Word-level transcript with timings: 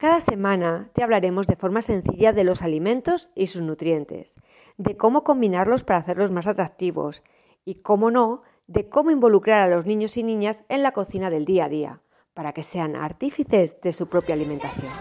Cada 0.00 0.20
semana 0.20 0.90
te 0.94 1.02
hablaremos 1.02 1.48
de 1.48 1.56
forma 1.56 1.82
sencilla 1.82 2.32
de 2.32 2.44
los 2.44 2.62
alimentos 2.62 3.32
y 3.34 3.48
sus 3.48 3.62
nutrientes, 3.62 4.38
de 4.76 4.96
cómo 4.96 5.24
combinarlos 5.24 5.82
para 5.82 5.98
hacerlos 5.98 6.30
más 6.30 6.46
atractivos 6.46 7.24
y, 7.64 7.82
cómo 7.82 8.12
no, 8.12 8.42
de 8.68 8.88
cómo 8.88 9.10
involucrar 9.10 9.60
a 9.60 9.74
los 9.74 9.86
niños 9.86 10.16
y 10.16 10.22
niñas 10.22 10.64
en 10.68 10.84
la 10.84 10.92
cocina 10.92 11.30
del 11.30 11.44
día 11.44 11.64
a 11.64 11.68
día, 11.68 12.00
para 12.32 12.52
que 12.52 12.62
sean 12.62 12.94
artífices 12.94 13.80
de 13.80 13.92
su 13.92 14.06
propia 14.06 14.36
alimentación. 14.36 14.92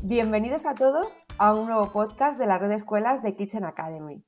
Bienvenidos 0.00 0.64
a 0.64 0.74
todos 0.74 1.14
a 1.36 1.52
un 1.52 1.66
nuevo 1.66 1.92
podcast 1.92 2.38
de 2.38 2.46
la 2.46 2.56
red 2.56 2.70
de 2.70 2.76
escuelas 2.76 3.22
de 3.22 3.36
Kitchen 3.36 3.66
Academy. 3.66 4.24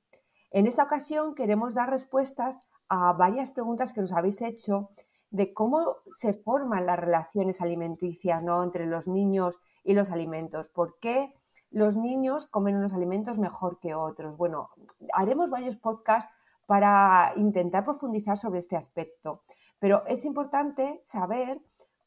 En 0.50 0.66
esta 0.66 0.83
ocasión 0.83 1.34
queremos 1.34 1.72
dar 1.72 1.88
respuestas 1.88 2.60
a 2.91 3.14
varias 3.14 3.50
preguntas 3.50 3.94
que 3.94 4.02
nos 4.02 4.12
habéis 4.12 4.42
hecho 4.42 4.91
de 5.34 5.52
cómo 5.52 5.97
se 6.12 6.33
forman 6.33 6.87
las 6.87 6.97
relaciones 6.97 7.61
alimenticias 7.61 8.45
entre 8.62 8.87
los 8.87 9.09
niños 9.09 9.59
y 9.83 9.95
los 9.95 10.12
alimentos. 10.12 10.69
¿Por 10.69 11.00
qué 11.00 11.34
los 11.72 11.97
niños 11.97 12.47
comen 12.47 12.77
unos 12.77 12.95
alimentos 12.95 13.41
mejor 13.41 13.81
que 13.81 13.97
otros? 13.97 14.36
Bueno, 14.36 14.70
haremos 15.12 15.50
varios 15.50 15.77
podcasts 15.77 16.33
para 16.67 17.33
intentar 17.34 17.84
profundizar 17.84 18.39
sobre 18.39 18.61
este 18.61 18.77
aspecto, 18.77 19.42
pero 19.81 20.06
es 20.06 20.25
importante 20.25 21.00
saber 21.03 21.61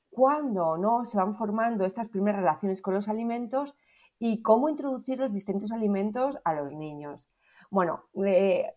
cuándo 0.10 0.78
no 0.78 1.04
se 1.04 1.18
van 1.18 1.36
formando 1.36 1.84
estas 1.84 2.08
primeras 2.08 2.40
relaciones 2.40 2.82
con 2.82 2.94
los 2.94 3.10
alimentos 3.10 3.76
y 4.20 4.42
cómo 4.42 4.70
introducir 4.70 5.20
los 5.20 5.34
distintos 5.34 5.73
alimentos 5.73 6.40
a 6.46 6.54
los 6.54 6.72
niños. 6.72 7.30
Bueno, 7.70 8.06
eh, 8.26 8.73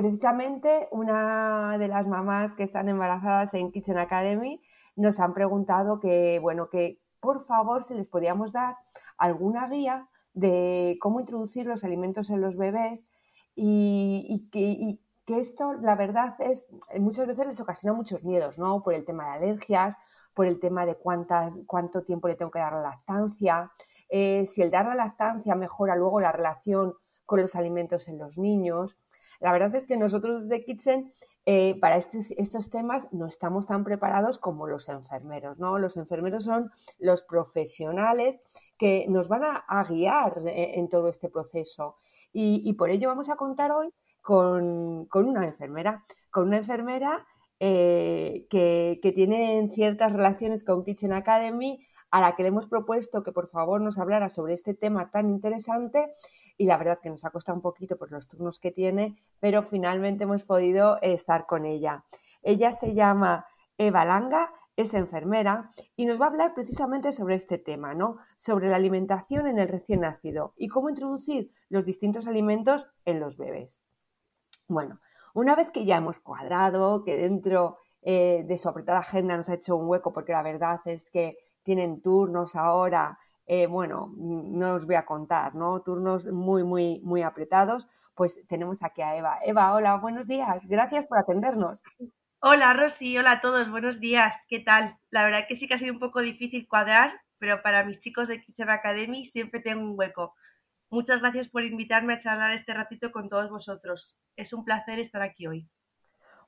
precisamente 0.00 0.88
una 0.92 1.76
de 1.76 1.86
las 1.86 2.06
mamás 2.06 2.54
que 2.54 2.62
están 2.62 2.88
embarazadas 2.88 3.52
en 3.52 3.70
Kitchen 3.70 3.98
Academy 3.98 4.62
nos 4.96 5.20
han 5.20 5.34
preguntado 5.34 6.00
que, 6.00 6.38
bueno, 6.38 6.70
que 6.70 6.98
por 7.20 7.44
favor 7.44 7.82
si 7.82 7.92
les 7.92 8.08
podíamos 8.08 8.50
dar 8.52 8.76
alguna 9.18 9.68
guía 9.68 10.08
de 10.32 10.96
cómo 11.02 11.20
introducir 11.20 11.66
los 11.66 11.84
alimentos 11.84 12.30
en 12.30 12.40
los 12.40 12.56
bebés 12.56 13.06
y, 13.54 14.48
que, 14.50 14.98
esto, 15.38 15.74
la 15.74 15.96
verdad, 15.96 16.34
es 16.38 16.66
muchas 16.98 17.26
veces 17.26 17.46
les 17.46 17.60
ocasiona 17.60 17.94
muchos 17.94 18.24
miedos, 18.24 18.58
¿no? 18.58 18.82
Por 18.82 18.94
el 18.94 19.04
tema 19.04 19.24
de 19.26 19.30
alergias, 19.32 19.98
por 20.32 20.46
el 20.46 20.60
tema 20.60 20.86
de 20.86 20.94
cuántas, 20.94 21.58
cuánto 21.66 22.04
tiempo 22.04 22.26
le 22.26 22.36
tengo 22.36 22.50
que 22.50 22.58
dar 22.58 22.72
la 22.72 22.80
lactancia, 22.80 23.70
eh, 24.08 24.46
si 24.46 24.62
el 24.62 24.70
dar 24.70 24.86
la 24.86 24.94
lactancia 24.94 25.54
mejora 25.54 25.94
luego 25.94 26.20
la 26.20 26.32
relación 26.32 26.94
con 27.26 27.42
los 27.42 27.54
alimentos 27.54 28.08
en 28.08 28.18
los 28.18 28.38
niños. 28.38 28.96
La 29.38 29.52
verdad 29.52 29.74
es 29.74 29.84
que 29.84 29.96
nosotros 29.96 30.42
desde 30.42 30.64
Kitchen 30.64 31.12
eh, 31.46 31.78
para 31.80 31.96
estos 31.96 32.70
temas 32.70 33.08
no 33.12 33.26
estamos 33.26 33.66
tan 33.66 33.82
preparados 33.82 34.38
como 34.38 34.66
los 34.66 34.88
enfermeros, 34.88 35.58
¿no? 35.58 35.78
Los 35.78 35.96
enfermeros 35.96 36.44
son 36.44 36.70
los 36.98 37.22
profesionales 37.22 38.42
que 38.76 39.06
nos 39.08 39.28
van 39.28 39.42
a, 39.44 39.84
guiar 39.84 40.38
eh, 40.46 40.78
en, 40.78 40.88
todo 40.88 41.08
este 41.08 41.30
proceso. 41.30 41.96
Y, 42.32 42.72
por 42.74 42.90
ello 42.90 43.08
vamos 43.08 43.30
a 43.30 43.36
contar 43.36 43.72
hoy 43.72 43.88
con, 44.20 45.08
una 45.12 45.46
enfermera, 45.46 46.04
con 46.30 46.48
una 46.48 46.58
enfermera 46.58 47.26
que, 47.58 48.46
que 49.02 49.12
tiene 49.12 49.70
ciertas 49.74 50.12
relaciones 50.12 50.62
con 50.62 50.84
Kitchen 50.84 51.12
Academy 51.12 51.84
a 52.10 52.20
la 52.20 52.36
que 52.36 52.42
le 52.42 52.48
hemos 52.48 52.66
propuesto 52.66 53.22
que 53.22 53.32
por 53.32 53.48
favor 53.48 53.80
nos 53.80 53.98
hablara 53.98 54.28
sobre 54.28 54.54
este 54.54 54.74
tema 54.74 55.10
tan 55.10 55.30
interesante 55.30 56.12
y 56.60 56.66
la 56.66 56.76
verdad 56.76 56.98
que 57.02 57.08
nos 57.08 57.24
ha 57.24 57.30
costado 57.30 57.56
un 57.56 57.62
poquito 57.62 57.96
por 57.96 58.12
los 58.12 58.28
turnos 58.28 58.60
que 58.60 58.70
tiene, 58.70 59.16
pero 59.40 59.62
finalmente 59.62 60.24
hemos 60.24 60.44
podido 60.44 60.98
estar 61.00 61.46
con 61.46 61.64
ella. 61.64 62.04
Ella 62.42 62.72
se 62.72 62.92
llama 62.92 63.46
Eva 63.78 64.04
Langa, 64.04 64.52
es 64.76 64.92
enfermera 64.92 65.72
y 65.96 66.04
nos 66.04 66.20
va 66.20 66.26
a 66.26 66.28
hablar 66.28 66.52
precisamente 66.52 67.12
sobre 67.12 67.36
este 67.36 67.56
tema, 67.56 67.94
¿no? 67.94 68.18
Sobre 68.36 68.68
la 68.68 68.76
alimentación 68.76 69.46
en 69.46 69.58
el 69.58 69.68
recién 69.68 70.00
nacido 70.00 70.52
y 70.54 70.68
cómo 70.68 70.90
introducir 70.90 71.50
los 71.70 71.86
distintos 71.86 72.26
alimentos 72.26 72.86
en 73.06 73.20
los 73.20 73.38
bebés. 73.38 73.82
Bueno, 74.68 75.00
una 75.32 75.54
vez 75.54 75.70
que 75.70 75.86
ya 75.86 75.96
hemos 75.96 76.18
cuadrado, 76.18 77.04
que 77.04 77.16
dentro 77.16 77.78
eh, 78.02 78.44
de 78.46 78.58
su 78.58 78.68
apretada 78.68 78.98
agenda 78.98 79.34
nos 79.34 79.48
ha 79.48 79.54
hecho 79.54 79.76
un 79.76 79.88
hueco, 79.88 80.12
porque 80.12 80.32
la 80.32 80.42
verdad 80.42 80.80
es 80.84 81.08
que 81.08 81.38
tienen 81.62 82.02
turnos 82.02 82.54
ahora, 82.54 83.18
eh, 83.52 83.66
bueno, 83.66 84.14
no 84.16 84.74
os 84.74 84.86
voy 84.86 84.94
a 84.94 85.04
contar, 85.04 85.56
¿no? 85.56 85.82
Turnos 85.82 86.28
muy, 86.30 86.62
muy, 86.62 87.00
muy 87.02 87.22
apretados, 87.22 87.88
pues 88.14 88.46
tenemos 88.46 88.84
aquí 88.84 89.02
a 89.02 89.16
Eva. 89.16 89.40
Eva, 89.44 89.74
hola, 89.74 89.96
buenos 89.96 90.28
días, 90.28 90.64
gracias 90.68 91.04
por 91.06 91.18
atendernos. 91.18 91.82
Hola 92.38 92.74
Rosy, 92.74 93.18
hola 93.18 93.32
a 93.32 93.40
todos, 93.40 93.68
buenos 93.68 93.98
días, 93.98 94.32
¿qué 94.48 94.60
tal? 94.60 94.96
La 95.10 95.24
verdad 95.24 95.46
que 95.48 95.56
sí 95.56 95.66
que 95.66 95.74
ha 95.74 95.80
sido 95.80 95.92
un 95.92 95.98
poco 95.98 96.20
difícil 96.20 96.68
cuadrar, 96.68 97.12
pero 97.38 97.60
para 97.60 97.82
mis 97.82 97.98
chicos 97.98 98.28
de 98.28 98.40
Kitchen 98.40 98.70
Academy 98.70 99.28
siempre 99.32 99.58
tengo 99.58 99.82
un 99.82 99.98
hueco. 99.98 100.32
Muchas 100.88 101.20
gracias 101.20 101.48
por 101.48 101.64
invitarme 101.64 102.12
a 102.12 102.22
charlar 102.22 102.52
este 102.52 102.72
ratito 102.72 103.10
con 103.10 103.28
todos 103.28 103.50
vosotros. 103.50 104.14
Es 104.36 104.52
un 104.52 104.64
placer 104.64 105.00
estar 105.00 105.22
aquí 105.22 105.48
hoy. 105.48 105.68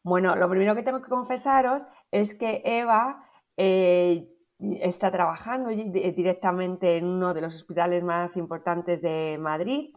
Bueno, 0.05 0.37
lo 0.37 0.49
primero 0.49 0.77
que 0.77 0.85
tengo 0.85 1.03
que 1.03 1.11
confesaros 1.11 1.85
es 2.13 2.33
que 2.33 2.63
Eva 2.65 3.29
eh, 3.57 4.32
está 4.81 5.11
trabajando 5.11 5.71
directamente 5.71 6.97
en 6.97 7.07
uno 7.07 7.35
de 7.35 7.41
los 7.41 7.55
hospitales 7.55 8.03
más 8.05 8.37
importantes 8.37 9.03
de 9.03 9.37
Madrid 9.41 9.95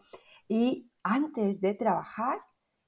y 0.48 0.90
antes 1.02 1.60
de 1.60 1.74
trabajar 1.74 2.40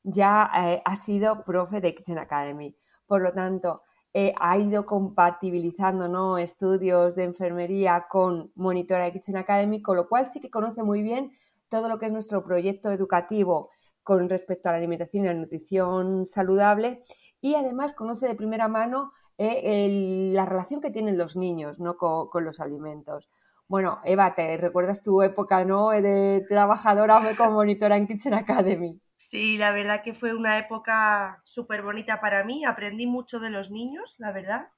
ya 0.02 0.50
eh, 0.56 0.82
ha 0.84 0.96
sido 0.96 1.44
profe 1.44 1.80
de 1.80 1.94
Kitchen 1.94 2.18
Academy. 2.18 2.76
Por 3.06 3.22
lo 3.22 3.32
tanto, 3.32 3.82
eh, 4.12 4.34
ha 4.40 4.58
ido 4.58 4.86
compatibilizando 4.86 6.08
¿no? 6.08 6.38
estudios 6.38 7.14
de 7.14 7.24
enfermería 7.24 8.06
con 8.08 8.50
monitora 8.54 9.04
de 9.04 9.12
Kitchen 9.12 9.36
Academy, 9.36 9.82
con 9.82 9.96
lo 9.96 10.08
cual 10.08 10.26
sí 10.32 10.40
que 10.40 10.50
conoce 10.50 10.82
muy 10.82 11.02
bien 11.02 11.32
todo 11.68 11.88
lo 11.88 11.98
que 11.98 12.06
es 12.06 12.12
nuestro 12.12 12.42
proyecto 12.42 12.90
educativo 12.90 13.70
con 14.02 14.28
respecto 14.28 14.68
a 14.68 14.72
la 14.72 14.78
alimentación 14.78 15.24
y 15.24 15.28
la 15.28 15.34
nutrición 15.34 16.24
saludable 16.24 17.02
y 17.40 17.54
además 17.54 17.92
conoce 17.92 18.26
de 18.26 18.34
primera 18.34 18.66
mano 18.66 19.12
eh, 19.38 20.30
la 20.32 20.44
relación 20.44 20.80
que 20.80 20.90
tienen 20.90 21.16
los 21.16 21.36
niños 21.36 21.78
¿no? 21.78 21.96
Con, 21.96 22.44
los 22.44 22.60
alimentos. 22.60 23.28
Bueno, 23.68 24.00
Eva, 24.04 24.34
¿te 24.34 24.56
recuerdas 24.56 25.02
tu 25.02 25.22
época 25.22 25.64
¿no? 25.64 25.90
de 25.90 26.44
trabajadora 26.48 27.36
como 27.36 27.52
monitora 27.52 27.96
en 27.96 28.06
Kitchen 28.06 28.34
Academy? 28.34 29.00
Sí, 29.30 29.58
la 29.58 29.72
verdad 29.72 30.02
que 30.02 30.14
fue 30.14 30.34
una 30.34 30.58
época 30.58 31.42
súper 31.44 31.82
bonita 31.82 32.20
para 32.20 32.44
mí. 32.44 32.64
Aprendí 32.64 33.06
mucho 33.06 33.38
de 33.38 33.50
los 33.50 33.70
niños, 33.70 34.14
la 34.18 34.32
verdad, 34.32 34.68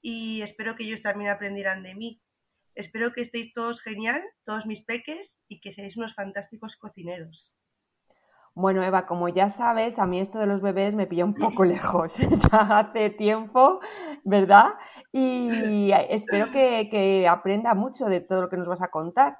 y 0.00 0.40
espero 0.42 0.76
que 0.76 0.84
ellos 0.84 1.02
también 1.02 1.30
aprendieran 1.30 1.82
de 1.82 1.94
mí. 1.94 2.22
Espero 2.74 3.12
que 3.12 3.22
estéis 3.22 3.52
todos 3.52 3.82
genial, 3.82 4.22
todos 4.44 4.64
mis 4.64 4.82
peques, 4.84 5.30
y 5.48 5.60
que 5.60 5.74
seáis 5.74 5.96
unos 5.98 6.14
fantásticos 6.14 6.76
cocineros. 6.76 7.51
Bueno, 8.54 8.82
Eva, 8.84 9.06
como 9.06 9.28
ya 9.30 9.48
sabes, 9.48 9.98
a 9.98 10.04
mí 10.04 10.20
esto 10.20 10.38
de 10.38 10.46
los 10.46 10.60
bebés 10.60 10.94
me 10.94 11.06
pilla 11.06 11.24
un 11.24 11.34
poco 11.34 11.64
lejos, 11.64 12.16
ya 12.52 12.78
hace 12.78 13.10
tiempo, 13.10 13.80
¿verdad? 14.24 14.74
Y 15.10 15.90
espero 16.10 16.50
que, 16.50 17.26
aprenda 17.28 17.74
mucho 17.74 18.06
de 18.06 18.20
todo 18.20 18.42
lo 18.42 18.48
que 18.50 18.58
nos 18.58 18.68
vas 18.68 18.82
a 18.82 18.88
contar. 18.88 19.38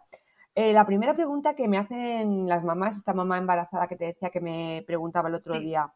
Eh, 0.55 0.73
la 0.73 0.87
primera 0.87 1.15
pregunta 1.15 1.55
que 1.55 1.69
me 1.69 1.79
hacen 1.79 2.47
las 2.47 2.65
mamás, 2.65 2.97
esta 2.97 3.13
mamá 3.13 3.39
embarazada 3.39 3.87
que 3.87 3.97
te 3.97 4.07
decía 4.07 4.31
que 4.31 4.41
me 4.41 4.83
preguntaba 4.87 5.29
el 5.29 5.35
otro 5.35 5.59
día, 5.59 5.93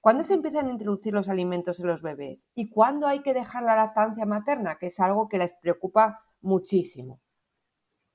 ¿cuándo 0.00 0.22
se 0.22 0.34
empiezan 0.34 0.66
a 0.66 0.70
introducir 0.70 1.12
los 1.12 1.28
alimentos 1.28 1.80
en 1.80 1.86
los 1.88 2.02
bebés? 2.02 2.48
¿Y 2.54 2.70
cuándo 2.70 3.08
hay 3.08 3.22
que 3.22 3.34
dejar 3.34 3.64
la 3.64 3.76
lactancia 3.76 4.26
materna? 4.26 4.76
Que 4.78 4.86
es 4.86 5.00
algo 5.00 5.28
que 5.28 5.38
les 5.38 5.54
preocupa 5.54 6.22
muchísimo. 6.40 7.20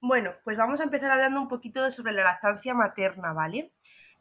Bueno, 0.02 0.32
pues 0.44 0.58
vamos 0.58 0.80
a 0.80 0.84
empezar 0.84 1.12
hablando 1.12 1.42
un 1.42 1.48
poquito 1.48 1.92
sobre 1.92 2.14
la 2.14 2.24
lactancia 2.24 2.74
materna, 2.74 3.34
¿vale? 3.34 3.74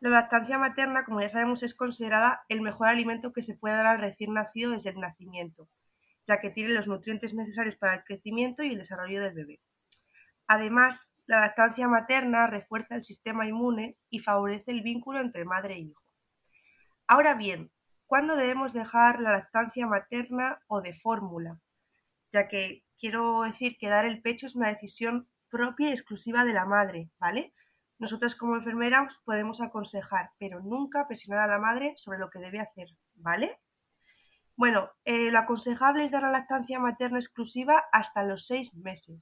La 0.05 0.11
lactancia 0.11 0.59
materna, 0.59 1.07
como 1.07 1.23
ya 1.23 1.31
sabemos, 1.31 1.63
es 1.63 1.75
considerada 1.75 2.45
el 2.51 2.61
mejor 2.61 2.89
alimento 2.89 3.33
que 3.33 3.43
se 3.43 3.55
puede 3.55 3.77
dar 3.77 3.87
al 3.87 4.01
recién 4.01 4.35
nacido 4.35 4.73
desde 4.73 4.91
el 4.91 5.01
nacimiento, 5.01 5.67
ya 6.29 6.41
que 6.41 6.51
tiene 6.51 6.75
los 6.75 6.87
nutrientes 6.87 7.33
necesarios 7.33 7.77
para 7.77 7.95
el 7.95 8.05
crecimiento 8.05 8.63
y 8.63 8.73
el 8.73 8.81
desarrollo 8.81 9.23
del 9.23 9.33
bebé. 9.33 9.61
Además, 10.47 11.01
la 11.25 11.41
lactancia 11.41 11.89
materna 11.89 12.47
refuerza 12.47 12.97
el 12.97 13.07
sistema 13.07 13.49
inmune 13.49 13.97
y 14.11 14.19
favorece 14.19 14.73
el 14.73 14.83
vínculo 14.83 15.21
entre 15.21 15.47
madre 15.47 15.77
e 15.77 15.79
hijo. 15.79 16.03
Ahora 17.07 17.33
bien, 17.33 17.71
¿cuándo 18.07 18.37
debemos 18.37 18.75
dejar 18.75 19.21
la 19.21 19.33
lactancia 19.33 19.87
materna 19.87 20.59
o 20.67 20.83
de 20.83 20.93
fórmula? 21.01 21.57
Ya 22.31 22.47
que 22.49 22.83
quiero 22.99 23.41
decir 23.45 23.79
que 23.79 23.89
dar 23.89 24.05
el 24.05 24.21
pecho 24.21 24.49
es 24.49 24.55
una 24.55 24.69
decisión 24.69 25.29
propia 25.49 25.89
y 25.89 25.93
exclusiva 25.95 26.45
de 26.45 26.53
la 26.53 26.67
madre, 26.67 27.09
¿vale? 27.19 27.55
Nosotras 27.99 28.35
como 28.35 28.57
enfermeras 28.57 29.13
podemos 29.25 29.61
aconsejar, 29.61 30.31
pero 30.39 30.61
nunca 30.61 31.07
presionar 31.07 31.49
a 31.49 31.53
la 31.53 31.59
madre 31.59 31.95
sobre 31.97 32.19
lo 32.19 32.29
que 32.31 32.41
debe 32.41 32.61
hacer, 32.61 32.89
¿vale? 33.15 33.59
Bueno, 34.57 34.91
eh, 35.05 35.31
lo 35.31 35.39
aconsejable 35.39 36.05
es 36.05 36.13
dar 36.13 36.23
la 36.23 36.31
lactancia 36.31 36.79
materna 36.79 37.19
exclusiva 37.19 37.85
hasta 37.93 38.23
los 38.23 38.47
seis 38.47 38.73
meses. 38.75 39.21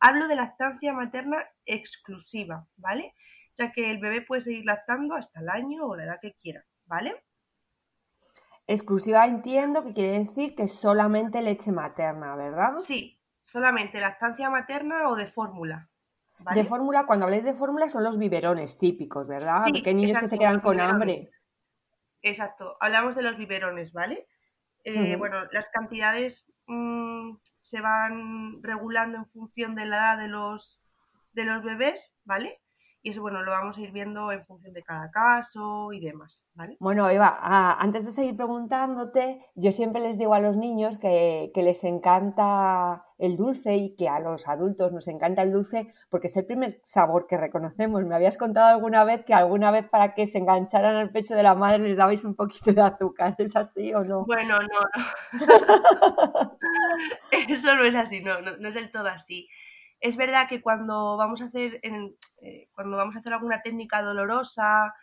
Hablo 0.00 0.28
de 0.28 0.34
lactancia 0.36 0.92
materna 0.92 1.38
exclusiva, 1.64 2.66
¿vale? 2.76 3.14
Ya 3.56 3.72
que 3.72 3.90
el 3.90 3.98
bebé 3.98 4.22
puede 4.22 4.42
seguir 4.42 4.64
lactando 4.64 5.14
hasta 5.14 5.40
el 5.40 5.48
año 5.48 5.86
o 5.86 5.96
la 5.96 6.04
edad 6.04 6.18
que 6.20 6.34
quiera, 6.34 6.64
¿vale? 6.86 7.14
Exclusiva 8.66 9.26
entiendo 9.26 9.84
que 9.84 9.92
quiere 9.92 10.18
decir 10.18 10.54
que 10.54 10.68
solamente 10.68 11.42
leche 11.42 11.70
materna, 11.70 12.34
¿verdad? 12.34 12.72
Sí, 12.86 13.20
solamente 13.46 14.00
lactancia 14.00 14.50
materna 14.50 15.08
o 15.08 15.16
de 15.16 15.26
fórmula. 15.28 15.88
De 16.54 16.64
fórmula, 16.64 17.06
cuando 17.06 17.24
habléis 17.24 17.44
de 17.44 17.54
fórmula 17.54 17.88
son 17.88 18.04
los 18.04 18.18
biberones 18.18 18.76
típicos, 18.76 19.26
¿verdad? 19.26 19.64
Porque 19.70 19.90
hay 19.90 19.94
niños 19.94 20.18
que 20.18 20.26
se 20.26 20.38
quedan 20.38 20.60
con 20.60 20.80
hambre. 20.80 21.30
Exacto, 22.22 22.76
hablamos 22.80 23.14
de 23.14 23.22
los 23.22 23.36
biberones, 23.36 23.92
¿vale? 23.92 24.26
Eh, 24.82 25.16
bueno, 25.16 25.44
las 25.52 25.66
cantidades 25.72 26.44
mm, 26.66 27.36
se 27.70 27.80
van 27.80 28.62
regulando 28.62 29.18
en 29.18 29.26
función 29.26 29.74
de 29.74 29.86
la 29.86 29.96
edad 29.96 30.18
de 30.18 30.28
los, 30.28 30.80
de 31.32 31.44
los 31.44 31.62
bebés, 31.62 32.00
¿vale? 32.24 32.60
Y 33.02 33.10
eso, 33.10 33.20
bueno, 33.20 33.42
lo 33.42 33.50
vamos 33.50 33.76
a 33.76 33.80
ir 33.80 33.92
viendo 33.92 34.32
en 34.32 34.44
función 34.46 34.72
de 34.72 34.82
cada 34.82 35.10
caso 35.10 35.92
y 35.92 36.00
demás. 36.00 36.38
Bueno, 36.78 37.10
Eva, 37.10 37.36
ah, 37.40 37.76
antes 37.80 38.04
de 38.04 38.12
seguir 38.12 38.36
preguntándote, 38.36 39.44
yo 39.56 39.72
siempre 39.72 40.00
les 40.00 40.18
digo 40.18 40.34
a 40.34 40.38
los 40.38 40.56
niños 40.56 40.98
que, 40.98 41.50
les 41.52 41.82
encanta 41.82 43.04
el 43.18 43.36
dulce 43.36 43.74
y 43.76 43.96
que 43.96 44.08
a 44.08 44.20
los 44.20 44.46
adultos 44.46 44.92
nos 44.92 45.08
encanta 45.08 45.42
el 45.42 45.50
dulce 45.50 45.88
porque 46.10 46.28
es 46.28 46.36
el 46.36 46.46
primer 46.46 46.78
sabor 46.84 47.26
que 47.26 47.36
reconocemos. 47.36 48.04
Me 48.04 48.14
habías 48.14 48.38
contado 48.38 48.72
alguna 48.72 49.02
vez 49.02 49.24
que 49.24 49.34
alguna 49.34 49.72
vez 49.72 49.88
para 49.88 50.14
que 50.14 50.28
se 50.28 50.38
engancharan 50.38 50.94
al 50.94 51.10
pecho 51.10 51.34
de 51.34 51.42
la 51.42 51.56
madre 51.56 51.80
les 51.80 51.96
dabais 51.96 52.24
un 52.24 52.36
poquito 52.36 52.72
de 52.72 52.82
azúcar. 52.82 53.34
¿Es 53.38 53.56
así 53.56 53.92
o 53.92 54.04
no? 54.04 54.24
Bueno, 54.24 54.60
no, 54.60 54.68
no. 54.68 55.38
Eso 57.32 57.74
no 57.74 57.84
es 57.84 57.94
así, 57.96 58.20
no, 58.20 58.40
no, 58.40 58.68
es 58.68 58.74
del 58.74 58.92
todo 58.92 59.08
así. 59.08 59.48
Es 60.00 60.16
verdad 60.16 60.48
que 60.48 60.62
cuando 60.62 61.16
vamos 61.16 61.42
a 61.42 61.46
hacer, 61.46 61.80
eh, 61.82 62.68
cuando 62.76 62.96
vamos 62.96 63.16
a 63.16 63.18
hacer 63.18 63.32
alguna 63.32 63.60
técnica 63.62 64.02
dolorosa, 64.02 64.94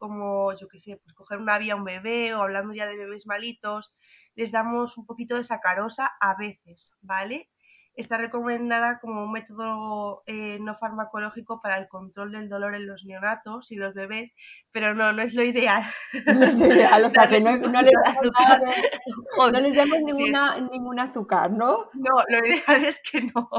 como, 0.00 0.52
yo 0.58 0.66
qué 0.66 0.80
sé, 0.80 0.96
pues 0.96 1.14
coger 1.14 1.38
una 1.38 1.58
vía 1.58 1.74
a 1.74 1.76
un 1.76 1.84
bebé 1.84 2.34
o 2.34 2.42
hablando 2.42 2.74
ya 2.74 2.86
de 2.86 2.96
bebés 2.96 3.26
malitos, 3.26 3.92
les 4.34 4.50
damos 4.50 4.96
un 4.96 5.06
poquito 5.06 5.36
de 5.36 5.44
sacarosa 5.44 6.10
a 6.20 6.34
veces, 6.36 6.88
¿vale? 7.02 7.48
Está 7.94 8.16
recomendada 8.16 8.98
como 9.00 9.24
un 9.24 9.32
método 9.32 10.22
eh, 10.26 10.58
no 10.60 10.78
farmacológico 10.78 11.60
para 11.60 11.76
el 11.76 11.88
control 11.88 12.32
del 12.32 12.48
dolor 12.48 12.74
en 12.74 12.86
los 12.86 13.04
neonatos 13.04 13.70
y 13.70 13.74
los 13.74 13.94
bebés, 13.94 14.32
pero 14.72 14.94
no, 14.94 15.12
no 15.12 15.22
es 15.22 15.34
lo 15.34 15.42
ideal. 15.42 15.82
No 16.34 16.44
es 16.46 16.56
lo 16.56 16.66
ideal, 16.66 17.04
o 17.04 17.10
sea 17.10 17.28
que 17.28 17.40
no, 17.40 17.56
no, 17.58 17.82
les, 17.82 17.92
no 19.36 19.60
les 19.60 19.74
demos 19.74 19.98
ninguna, 20.00 20.58
ningún 20.72 20.98
azúcar, 20.98 21.50
¿no? 21.50 21.90
No, 21.92 22.24
lo 22.28 22.46
ideal 22.46 22.84
es 22.86 22.96
que 23.10 23.22
no. 23.22 23.50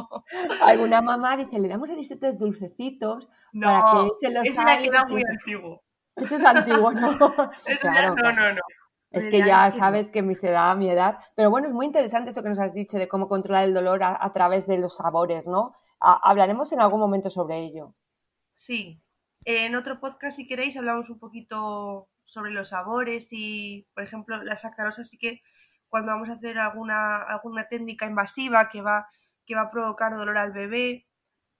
Alguna 0.61 1.01
mamá 1.01 1.37
dice, 1.37 1.59
le 1.59 1.67
damos 1.67 1.91
arisetes 1.91 2.39
dulcecitos 2.39 3.29
para 3.53 3.83
que 3.91 4.07
echen 4.07 4.33
los 4.33 4.47
es 4.47 5.09
muy 5.09 5.21
antiguo. 5.29 5.83
Eso 6.15 6.35
es 6.35 6.43
antiguo, 6.43 6.91
¿no? 6.93 7.17
claro, 7.79 8.15
no, 8.15 8.31
no, 8.31 8.53
no. 8.53 8.61
Es 9.11 9.27
que 9.27 9.39
ya 9.39 9.69
sabes 9.71 10.09
que 10.09 10.21
mi 10.21 10.33
edad, 10.33 10.75
mi 10.77 10.89
edad. 10.89 11.19
Pero 11.35 11.49
bueno, 11.49 11.67
es 11.67 11.73
muy 11.73 11.85
interesante 11.85 12.29
eso 12.29 12.41
que 12.41 12.49
nos 12.49 12.59
has 12.59 12.73
dicho 12.73 12.97
de 12.97 13.09
cómo 13.09 13.27
controlar 13.27 13.65
el 13.65 13.73
dolor 13.73 14.01
a, 14.03 14.31
través 14.33 14.67
de 14.67 14.77
los 14.77 14.95
sabores, 14.95 15.47
¿no? 15.47 15.75
hablaremos 15.99 16.71
en 16.71 16.81
algún 16.81 16.99
momento 16.99 17.29
sobre 17.29 17.59
ello. 17.59 17.93
Sí. 18.65 18.99
En 19.45 19.75
otro 19.75 19.99
podcast, 19.99 20.35
si 20.35 20.47
queréis, 20.47 20.75
hablamos 20.75 21.09
un 21.09 21.19
poquito 21.19 22.07
sobre 22.25 22.51
los 22.51 22.69
sabores 22.69 23.27
y, 23.29 23.85
por 23.93 24.03
ejemplo, 24.03 24.41
la 24.43 24.57
sacarosa 24.59 25.03
sí 25.03 25.17
que 25.17 25.41
cuando 25.89 26.13
vamos 26.13 26.29
a 26.29 26.33
hacer 26.33 26.57
alguna, 26.57 27.21
alguna 27.23 27.67
técnica 27.67 28.07
invasiva 28.07 28.69
que 28.69 28.81
va, 28.81 29.09
que 29.45 29.55
va 29.55 29.63
a 29.63 29.71
provocar 29.71 30.15
dolor 30.15 30.37
al 30.37 30.53
bebé, 30.53 31.05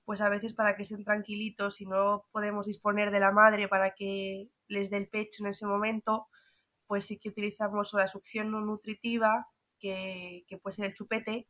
pues 0.06 0.22
a 0.22 0.30
veces 0.30 0.54
para 0.54 0.76
que 0.76 0.84
estén 0.84 1.04
tranquilitos 1.04 1.80
y 1.80 1.86
no 1.86 2.26
podemos 2.32 2.66
disponer 2.66 3.12
de 3.12 3.20
la 3.20 3.32
madre 3.32 3.68
para 3.68 3.92
que 3.92 4.50
les 4.68 4.90
dé 4.90 4.98
el 4.98 5.08
pecho 5.08 5.44
en 5.44 5.52
ese 5.52 5.66
momento, 5.66 6.28
pues 6.88 7.06
sí 7.06 7.18
que 7.18 7.30
utilizamos 7.30 7.94
la 7.94 8.08
succión 8.08 8.52
no 8.52 8.62
nutritiva, 8.62 9.48
que, 9.80 10.46
puede 10.62 10.76
ser 10.76 10.86
el 10.86 10.96
chupete, 10.96 11.48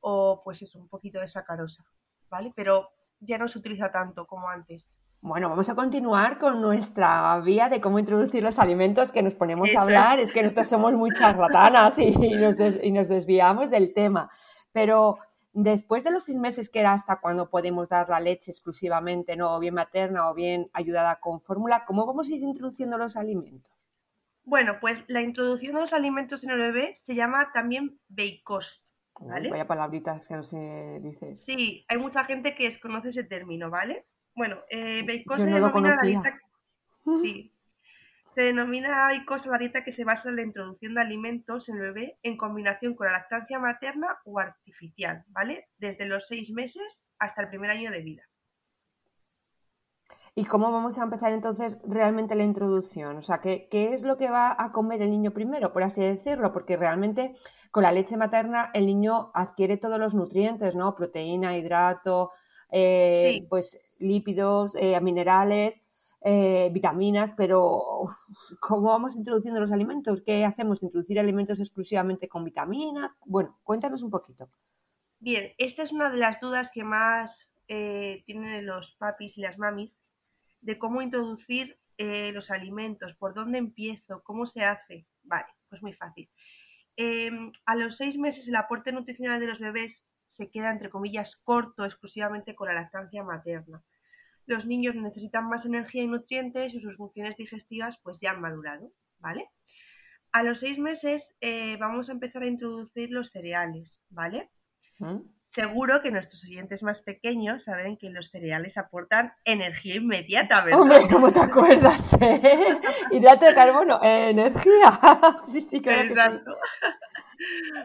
o 0.00 0.42
pues 0.44 0.60
eso, 0.62 0.78
un 0.78 0.88
poquito 0.88 1.20
de 1.20 1.28
sacarosa, 1.28 1.84
¿vale? 2.28 2.52
Pero 2.54 2.90
ya 3.20 3.38
no 3.38 3.48
se 3.48 3.58
utiliza 3.58 3.90
tanto 3.90 4.26
como 4.26 4.48
antes. 4.48 4.84
Bueno, 5.20 5.48
vamos 5.48 5.70
a 5.70 5.74
continuar 5.74 6.38
con 6.38 6.60
nuestra 6.60 7.40
vía 7.40 7.70
de 7.70 7.80
cómo 7.80 7.98
introducir 7.98 8.42
los 8.42 8.58
alimentos 8.58 9.10
que 9.10 9.22
nos 9.22 9.34
ponemos 9.34 9.74
a 9.74 9.80
hablar. 9.80 10.20
Es 10.20 10.32
que 10.32 10.42
nosotros 10.42 10.68
somos 10.68 10.92
muy 10.92 11.12
charlatanas 11.14 11.98
y, 11.98 12.12
nos, 12.12 12.56
y 12.82 12.92
nos 12.92 13.08
desviamos 13.08 13.70
del 13.70 13.94
tema. 13.94 14.30
Pero 14.72 15.18
Después 15.56 16.02
de 16.02 16.10
los 16.10 16.24
seis 16.24 16.36
meses, 16.36 16.68
que 16.68 16.80
era 16.80 16.92
hasta 16.92 17.20
cuando 17.20 17.48
podemos 17.48 17.88
dar 17.88 18.08
la 18.08 18.18
leche 18.18 18.50
exclusivamente, 18.50 19.36
¿no? 19.36 19.54
o 19.54 19.60
bien 19.60 19.74
materna 19.74 20.28
o 20.28 20.34
bien 20.34 20.68
ayudada 20.72 21.20
con 21.20 21.40
fórmula, 21.40 21.84
¿cómo 21.86 22.04
vamos 22.06 22.28
a 22.28 22.34
ir 22.34 22.42
introduciendo 22.42 22.98
los 22.98 23.16
alimentos? 23.16 23.72
Bueno, 24.42 24.78
pues 24.80 24.98
la 25.06 25.22
introducción 25.22 25.76
de 25.76 25.82
los 25.82 25.92
alimentos 25.92 26.42
en 26.42 26.50
el 26.50 26.58
bebé 26.58 27.00
se 27.06 27.14
llama 27.14 27.52
también 27.52 27.98
beicos. 28.08 28.82
¿vale? 29.20 29.48
vaya 29.48 29.66
palabritas 29.66 30.26
que 30.26 30.34
no 30.34 30.42
se 30.42 30.98
dice. 31.00 31.36
Sí, 31.36 31.84
hay 31.86 31.98
mucha 31.98 32.24
gente 32.24 32.56
que 32.56 32.70
desconoce 32.70 33.10
ese 33.10 33.22
término, 33.22 33.70
¿vale? 33.70 34.06
Bueno, 34.34 34.58
eh, 34.70 35.04
se 35.34 35.44
denomina 35.44 35.96
la 35.96 36.02
dieta... 36.02 36.40
Sí, 37.22 37.53
se 38.34 38.42
denomina 38.42 39.14
ICOS 39.14 39.46
la 39.46 39.58
dieta 39.58 39.84
que 39.84 39.92
se 39.92 40.04
basa 40.04 40.28
en 40.28 40.36
la 40.36 40.42
introducción 40.42 40.94
de 40.94 41.00
alimentos 41.00 41.68
en 41.68 41.76
el 41.76 41.82
bebé 41.82 42.18
en 42.22 42.36
combinación 42.36 42.94
con 42.94 43.06
la 43.06 43.12
lactancia 43.12 43.58
materna 43.58 44.18
o 44.24 44.38
artificial, 44.38 45.24
¿vale? 45.28 45.68
Desde 45.78 46.06
los 46.06 46.26
seis 46.26 46.50
meses 46.50 46.82
hasta 47.18 47.42
el 47.42 47.48
primer 47.48 47.70
año 47.70 47.90
de 47.90 48.00
vida. 48.00 48.22
¿Y 50.36 50.46
cómo 50.46 50.72
vamos 50.72 50.98
a 50.98 51.04
empezar 51.04 51.32
entonces 51.32 51.80
realmente 51.86 52.34
la 52.34 52.42
introducción? 52.42 53.16
O 53.18 53.22
sea, 53.22 53.40
¿qué, 53.40 53.68
es 53.70 54.02
lo 54.02 54.16
que 54.16 54.30
va 54.30 54.56
a 54.58 54.72
comer 54.72 55.00
el 55.00 55.10
niño 55.10 55.30
primero, 55.30 55.72
por 55.72 55.84
así 55.84 56.00
decirlo? 56.00 56.52
Porque 56.52 56.76
realmente 56.76 57.36
con 57.70 57.84
la 57.84 57.92
leche 57.92 58.16
materna 58.16 58.70
el 58.74 58.86
niño 58.86 59.30
adquiere 59.32 59.76
todos 59.76 60.00
los 60.00 60.12
nutrientes, 60.12 60.74
¿no? 60.74 60.96
Proteína, 60.96 61.56
hidrato, 61.56 62.32
eh, 62.72 63.46
pues 63.48 63.78
lípidos, 64.00 64.74
eh, 64.74 65.00
minerales 65.00 65.83
eh, 66.26 66.70
vitaminas, 66.72 67.34
pero 67.34 68.08
¿cómo 68.60 68.88
vamos 68.88 69.14
introduciendo 69.14 69.60
los 69.60 69.70
alimentos? 69.70 70.22
¿Qué 70.22 70.44
hacemos? 70.46 70.82
¿Introducir 70.82 71.20
alimentos 71.20 71.60
exclusivamente 71.60 72.28
con 72.28 72.44
vitaminas? 72.44 73.12
Bueno, 73.26 73.58
cuéntanos 73.62 74.02
un 74.02 74.10
poquito. 74.10 74.48
Bien, 75.18 75.52
esta 75.58 75.82
es 75.82 75.92
una 75.92 76.10
de 76.10 76.16
las 76.16 76.40
dudas 76.40 76.70
que 76.72 76.82
más 76.82 77.30
eh, 77.68 78.22
tienen 78.24 78.64
los 78.64 78.90
papis 78.98 79.36
y 79.36 79.42
las 79.42 79.58
mamis 79.58 79.92
de 80.62 80.78
cómo 80.78 81.02
introducir 81.02 81.78
eh, 81.98 82.32
los 82.32 82.50
alimentos, 82.50 83.14
por 83.16 83.34
dónde 83.34 83.58
empiezo, 83.58 84.22
cómo 84.22 84.46
se 84.46 84.64
hace. 84.64 85.06
Vale, 85.24 85.46
pues 85.68 85.82
muy 85.82 85.92
fácil. 85.92 86.30
Em, 86.96 87.52
a 87.66 87.76
los 87.76 87.98
seis 87.98 88.16
meses 88.16 88.48
el 88.48 88.56
aporte 88.56 88.92
nutricional 88.92 89.40
de 89.40 89.46
los 89.48 89.58
bebés 89.58 89.94
se 90.38 90.50
queda, 90.50 90.70
entre 90.70 90.88
comillas, 90.88 91.36
corto 91.44 91.84
exclusivamente 91.84 92.54
con 92.54 92.68
la 92.68 92.74
lactancia 92.74 93.22
materna 93.22 93.82
los 94.46 94.66
niños 94.66 94.94
necesitan 94.94 95.48
más 95.48 95.64
energía 95.64 96.02
y 96.02 96.06
nutrientes 96.06 96.74
y 96.74 96.80
sus 96.80 96.96
funciones 96.96 97.36
digestivas 97.36 97.96
pues 98.02 98.18
ya 98.20 98.30
han 98.30 98.40
madurado, 98.40 98.90
¿vale? 99.18 99.48
A 100.32 100.42
los 100.42 100.58
seis 100.58 100.78
meses 100.78 101.22
eh, 101.40 101.76
vamos 101.78 102.08
a 102.08 102.12
empezar 102.12 102.42
a 102.42 102.48
introducir 102.48 103.10
los 103.10 103.30
cereales, 103.30 103.88
¿vale? 104.10 104.50
¿Mm? 104.98 105.18
Seguro 105.54 106.02
que 106.02 106.10
nuestros 106.10 106.42
oyentes 106.42 106.82
más 106.82 107.00
pequeños 107.02 107.62
saben 107.62 107.96
que 107.96 108.10
los 108.10 108.28
cereales 108.30 108.76
aportan 108.76 109.32
energía 109.44 109.94
inmediata, 109.94 110.64
¿verdad? 110.64 110.80
Hombre, 110.80 111.06
¿cómo 111.08 111.32
te 111.32 111.38
acuerdas? 111.38 112.12
Eh? 112.20 112.80
Hidrato 113.12 113.46
de 113.46 113.54
carbono, 113.54 114.00
energía. 114.02 114.98
sí, 115.52 115.60
sí, 115.60 115.80
claro 115.80 116.02
Exacto. 116.02 116.56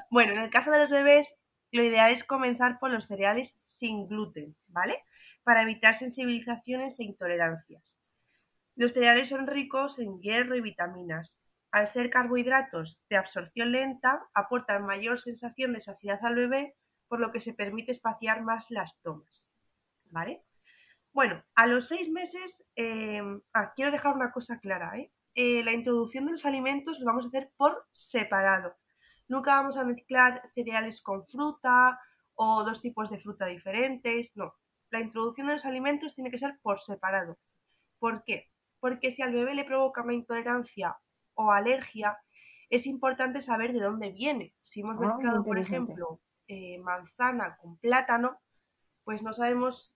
bueno, 0.10 0.34
en 0.34 0.39
el 0.39 0.50
caso 0.50 0.72
de 0.72 0.80
los 0.80 0.89
bebés, 0.89 1.28
lo 1.72 1.84
ideal 1.84 2.13
es 2.13 2.24
comenzar 2.24 2.80
por 2.80 2.89
los 2.89 3.06
cereales 3.06 3.51
sin 3.80 4.08
gluten, 4.08 4.56
¿vale? 4.70 5.04
Para 5.50 5.63
evitar 5.63 5.98
sensibilizaciones 5.98 6.94
e 7.00 7.03
intolerancias. 7.03 7.82
Los 8.75 8.94
cereales 8.94 9.29
son 9.29 9.48
ricos 9.48 9.98
en 9.98 10.22
hierro 10.22 10.56
y 10.56 10.62
vitaminas. 10.62 11.27
Al 11.72 11.91
ser 11.91 12.12
carbohidratos 12.12 13.00
de 13.10 13.18
absorción 13.18 13.72
lenta, 13.72 14.27
aportan 14.36 14.86
mayor 14.86 15.20
sensación 15.20 15.74
de 15.74 15.82
saciedad 15.82 16.24
al 16.24 16.36
bebé, 16.36 16.75
por 17.08 17.20
lo 17.20 17.32
que 17.32 17.41
se 17.41 17.56
permite 17.56 17.94
espaciar 17.94 18.44
más 18.44 18.63
las 18.70 18.96
tomas. 19.01 19.41
¿Vale? 20.12 20.44
Bueno, 21.13 21.44
a 21.56 21.65
los 21.65 21.88
seis 21.88 22.08
meses, 22.12 22.51
eh, 22.75 23.20
ah, 23.56 23.74
quiero 23.75 23.91
dejar 23.91 24.13
una 24.13 24.32
cosa 24.32 24.60
clara, 24.60 25.00
¿eh? 25.00 25.10
eh, 25.34 25.63
la 25.63 25.74
introducción 25.74 26.27
de 26.27 26.34
los 26.34 26.46
alimentos 26.46 27.00
lo 27.00 27.08
vamos 27.08 27.25
a 27.25 27.29
hacer 27.29 27.50
por 27.58 27.88
separado. 28.12 28.75
Nunca 29.27 29.56
vamos 29.56 29.77
a 29.77 29.84
mezclar 29.84 30.44
cereales 30.53 31.01
con 31.01 31.25
fruta 31.25 32.00
o 32.36 32.63
dos 32.63 32.79
tipos 32.84 33.10
de 33.10 33.20
fruta 33.20 33.48
diferentes, 33.48 34.29
no. 34.36 34.53
La 34.91 35.01
introducción 35.01 35.48
de 35.48 35.53
los 35.53 35.65
alimentos 35.65 36.13
tiene 36.15 36.31
que 36.31 36.39
ser 36.39 36.58
por 36.62 36.81
separado. 36.81 37.38
¿Por 38.00 38.24
qué? 38.24 38.50
Porque 38.79 39.13
si 39.15 39.22
al 39.22 39.34
bebé 39.34 39.53
le 39.53 39.65
provoca 39.65 40.01
una 40.01 40.13
intolerancia 40.13 40.98
o 41.34 41.51
alergia, 41.51 42.17
es 42.69 42.86
importante 42.86 43.43
saber 43.43 43.74
de 43.74 43.81
dónde 43.81 44.12
viene. 44.12 44.53
Si 44.65 44.81
hemos 44.81 44.98
ah, 44.98 45.08
mezclado, 45.08 45.43
por 45.43 45.58
ejemplo, 45.58 46.19
eh, 46.48 46.77
manzana 46.79 47.58
con 47.58 47.77
plátano, 47.77 48.39
pues 49.03 49.22
no 49.22 49.34
sabemos 49.34 49.93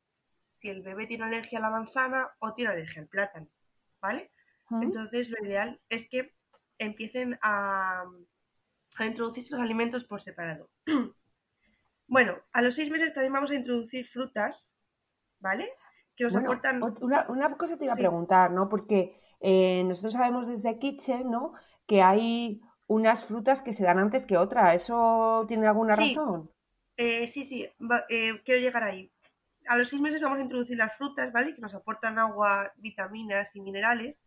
si 0.60 0.70
el 0.70 0.82
bebé 0.82 1.08
tiene 1.08 1.26
alergia 1.26 1.60
a 1.60 1.62
la 1.62 1.70
manzana 1.70 2.30
o 2.40 2.54
tiene 2.54 2.72
alergia 2.72 3.02
al 3.02 3.08
plátano, 3.08 3.48
¿vale? 4.02 4.32
Entonces 4.82 5.30
lo 5.30 5.46
ideal 5.46 5.80
es 5.90 6.10
que 6.10 6.34
empiecen 6.80 7.38
a, 7.42 8.06
a 8.96 9.06
introducir 9.06 9.46
los 9.52 9.60
alimentos 9.60 10.04
por 10.06 10.24
separado. 10.24 10.70
bueno, 12.08 12.38
a 12.54 12.62
los 12.62 12.76
seis 12.76 12.90
meses 12.90 13.14
también 13.14 13.34
vamos 13.34 13.52
a 13.52 13.56
introducir 13.56 14.08
frutas, 14.10 14.56
¿vale? 15.44 15.70
Que 16.16 16.24
nos 16.24 16.36
aportan... 16.36 16.82
Una, 17.02 17.56
cosa 17.58 17.78
te 17.78 17.86
iba 17.86 17.94
a 17.94 17.98
preguntar, 17.98 18.50
¿no? 18.50 18.70
Porque 18.70 19.16
eh, 19.42 19.84
nosotros 19.84 20.14
sabemos 20.14 20.48
desde 20.48 20.80
Kitchen, 20.80 21.30
¿no? 21.30 21.54
Que 21.86 22.02
hay 22.02 22.62
unas 22.88 23.26
frutas 23.26 23.62
que 23.62 23.74
se 23.74 23.84
dan 23.84 24.00
antes 24.00 24.26
que 24.26 24.38
otras. 24.38 24.74
¿Eso 24.74 25.46
tiene 25.48 25.68
alguna 25.68 25.96
razón? 25.96 26.50
Eh, 26.98 27.30
sí, 27.34 27.46
sí, 27.48 27.68
eh, 28.10 28.42
quiero 28.46 28.62
llegar 28.62 28.84
ahí. 28.84 29.12
A 29.68 29.78
los 29.78 29.90
seis 29.90 30.02
meses 30.02 30.22
vamos 30.22 30.40
a 30.40 30.44
introducir 30.44 30.78
las 30.78 30.96
frutas, 30.98 31.32
¿vale? 31.32 31.54
Que 31.56 31.62
nos 31.62 31.74
aportan 31.74 32.18
agua, 32.18 32.72
vitaminas 32.78 33.48
y 33.54 33.62
minerales. 33.62 34.18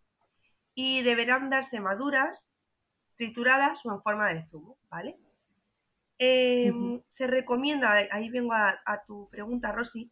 Y 0.74 1.02
deberán 1.02 1.48
darse 1.50 1.80
maduras 1.80 2.38
trituradas 3.16 3.84
o 3.84 3.92
en 3.92 4.02
forma 4.02 4.28
de 4.28 4.46
zumo, 4.50 4.76
¿vale? 4.90 5.16
Em, 6.18 7.02
se 7.16 7.26
recomienda, 7.26 7.92
ahí 8.10 8.30
vengo 8.30 8.52
a, 8.54 9.02
tu 9.06 9.28
pregunta, 9.30 9.72
Rosy, 9.72 10.10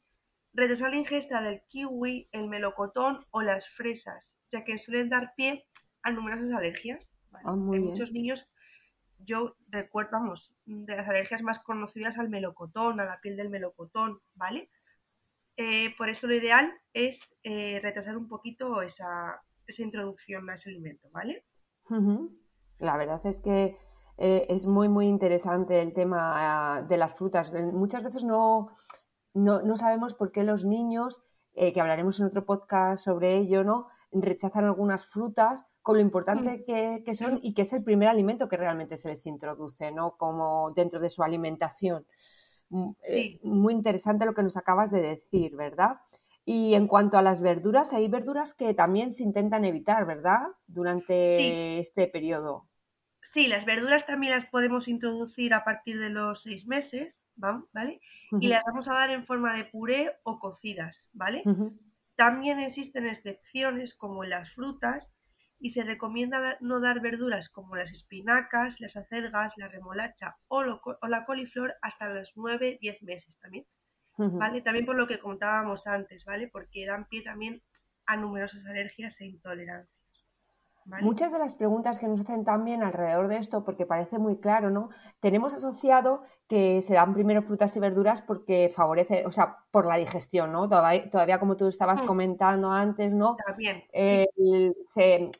retrasar 0.54 0.90
la 0.90 0.96
ingesta 0.96 1.42
del 1.42 1.60
kiwi, 1.68 2.28
el 2.32 2.48
melocotón 2.48 3.24
o 3.30 3.42
las 3.42 3.68
fresas, 3.76 4.24
ya 4.52 4.64
que 4.64 4.78
suelen 4.78 5.08
dar 5.08 5.34
pie 5.36 5.64
a 6.02 6.10
numerosas 6.10 6.52
alergias. 6.52 7.04
¿vale? 7.30 7.44
Ah, 7.46 7.56
muchos 7.56 8.12
niños, 8.12 8.44
yo 9.18 9.56
recuerdo, 9.68 10.12
vamos, 10.12 10.52
de 10.64 10.96
las 10.96 11.08
alergias 11.08 11.42
más 11.42 11.58
conocidas 11.64 12.16
al 12.18 12.28
melocotón, 12.28 13.00
a 13.00 13.04
la 13.04 13.20
piel 13.20 13.36
del 13.36 13.50
melocotón, 13.50 14.20
¿vale? 14.34 14.70
Eh, 15.56 15.94
por 15.96 16.08
eso 16.08 16.26
lo 16.26 16.34
ideal 16.34 16.72
es 16.92 17.18
eh, 17.44 17.78
retrasar 17.80 18.16
un 18.16 18.28
poquito 18.28 18.82
esa, 18.82 19.40
esa 19.66 19.82
introducción 19.82 20.48
a 20.50 20.56
ese 20.56 20.70
alimento, 20.70 21.08
¿vale? 21.12 21.44
La 22.78 22.96
verdad 22.96 23.24
es 23.24 23.40
que 23.40 23.76
eh, 24.18 24.46
es 24.48 24.66
muy, 24.66 24.88
muy 24.88 25.06
interesante 25.06 25.80
el 25.80 25.92
tema 25.92 26.84
de 26.88 26.96
las 26.96 27.14
frutas. 27.14 27.52
Muchas 27.52 28.02
veces 28.02 28.24
no, 28.24 28.76
no, 29.34 29.76
sabemos 29.76 30.14
por 30.14 30.32
qué 30.32 30.42
los 30.42 30.64
niños, 30.64 31.22
eh, 31.54 31.72
que 31.72 31.80
hablaremos 31.80 32.18
en 32.20 32.26
otro 32.26 32.44
podcast 32.44 33.04
sobre 33.04 33.36
ello, 33.36 33.64
¿no? 33.64 33.88
rechazan 34.14 34.64
algunas 34.64 35.06
frutas 35.06 35.66
con 35.82 35.96
lo 35.96 36.00
importante 36.00 36.64
mm. 36.66 37.04
que, 37.04 37.14
son 37.14 37.40
y 37.42 37.52
que 37.52 37.62
es 37.62 37.72
el 37.72 37.84
primer 37.84 38.08
alimento 38.08 38.48
que 38.48 38.56
realmente 38.56 38.96
se 38.96 39.08
les 39.08 39.26
introduce, 39.26 39.90
¿no? 39.92 40.16
Como 40.16 40.70
dentro 40.74 40.98
de 40.98 41.10
su 41.10 41.22
alimentación. 41.22 42.06
Mm, 42.70 42.90
eh, 43.06 43.40
muy 43.42 43.74
interesante 43.74 44.24
lo 44.24 44.34
que 44.34 44.42
nos 44.42 44.56
acabas 44.56 44.90
de 44.90 45.02
decir, 45.02 45.54
¿verdad? 45.56 46.00
Y 46.46 46.74
en 46.74 46.86
cuanto 46.86 47.18
a 47.18 47.22
las 47.22 47.40
verduras, 47.40 47.92
hay 47.92 48.08
verduras 48.08 48.54
que 48.54 48.72
también 48.72 49.12
se 49.12 49.24
intentan 49.24 49.64
evitar, 49.64 50.06
¿verdad? 50.06 50.42
Durante 50.66 51.78
este 51.78 52.06
periodo. 52.06 52.66
Sí, 53.34 53.48
las 53.48 53.64
verduras 53.64 54.06
también 54.06 54.32
las 54.32 54.46
podemos 54.46 54.86
introducir 54.86 55.54
a 55.54 55.64
partir 55.64 55.98
de 55.98 56.08
los 56.08 56.42
seis 56.42 56.66
meses, 56.66 57.14
¿vale? 57.36 58.00
Y 58.40 58.48
las 58.48 58.64
vamos 58.64 58.86
a 58.88 58.94
dar 58.94 59.10
en 59.10 59.26
forma 59.26 59.54
de 59.56 59.64
puré 59.64 60.12
o 60.22 60.38
cocidas, 60.38 60.96
¿vale? 61.12 61.42
También 62.16 62.60
existen 62.60 63.06
excepciones 63.06 63.94
como 63.96 64.24
en 64.24 64.30
las 64.30 64.52
frutas 64.52 65.04
y 65.60 65.72
se 65.72 65.82
recomienda 65.82 66.56
no 66.60 66.80
dar 66.80 67.00
verduras 67.00 67.48
como 67.48 67.76
las 67.76 67.90
espinacas, 67.90 68.78
las 68.80 68.96
acelgas, 68.96 69.52
la 69.56 69.68
remolacha 69.68 70.36
o, 70.48 70.58
o 70.58 71.08
la 71.08 71.24
coliflor 71.24 71.74
hasta 71.82 72.08
los 72.08 72.34
9-10 72.36 73.02
meses 73.02 73.34
también. 73.40 73.64
¿vale? 74.16 74.62
También 74.62 74.86
por 74.86 74.96
lo 74.96 75.06
que 75.06 75.18
contábamos 75.18 75.86
antes, 75.86 76.24
¿vale? 76.24 76.48
Porque 76.48 76.86
dan 76.86 77.06
pie 77.06 77.22
también 77.22 77.62
a 78.06 78.16
numerosas 78.16 78.64
alergias 78.66 79.18
e 79.20 79.26
intolerancias. 79.26 79.93
Muchas 81.00 81.32
de 81.32 81.38
las 81.38 81.54
preguntas 81.54 81.98
que 81.98 82.06
nos 82.06 82.20
hacen 82.20 82.44
también 82.44 82.82
alrededor 82.82 83.28
de 83.28 83.38
esto, 83.38 83.64
porque 83.64 83.86
parece 83.86 84.18
muy 84.18 84.36
claro, 84.36 84.70
¿no? 84.70 84.90
Tenemos 85.20 85.54
asociado 85.54 86.22
que 86.46 86.82
se 86.82 86.94
dan 86.94 87.14
primero 87.14 87.42
frutas 87.42 87.74
y 87.76 87.80
verduras 87.80 88.20
porque 88.20 88.70
favorece, 88.74 89.24
o 89.26 89.32
sea, 89.32 89.58
por 89.70 89.86
la 89.86 89.96
digestión, 89.96 90.52
¿no? 90.52 90.68
Todavía, 90.68 91.40
como 91.40 91.56
tú 91.56 91.68
estabas 91.68 92.02
mm. 92.02 92.06
comentando 92.06 92.70
antes, 92.70 93.14
¿no? 93.14 93.36
También. 93.46 93.84
se, 94.88 95.30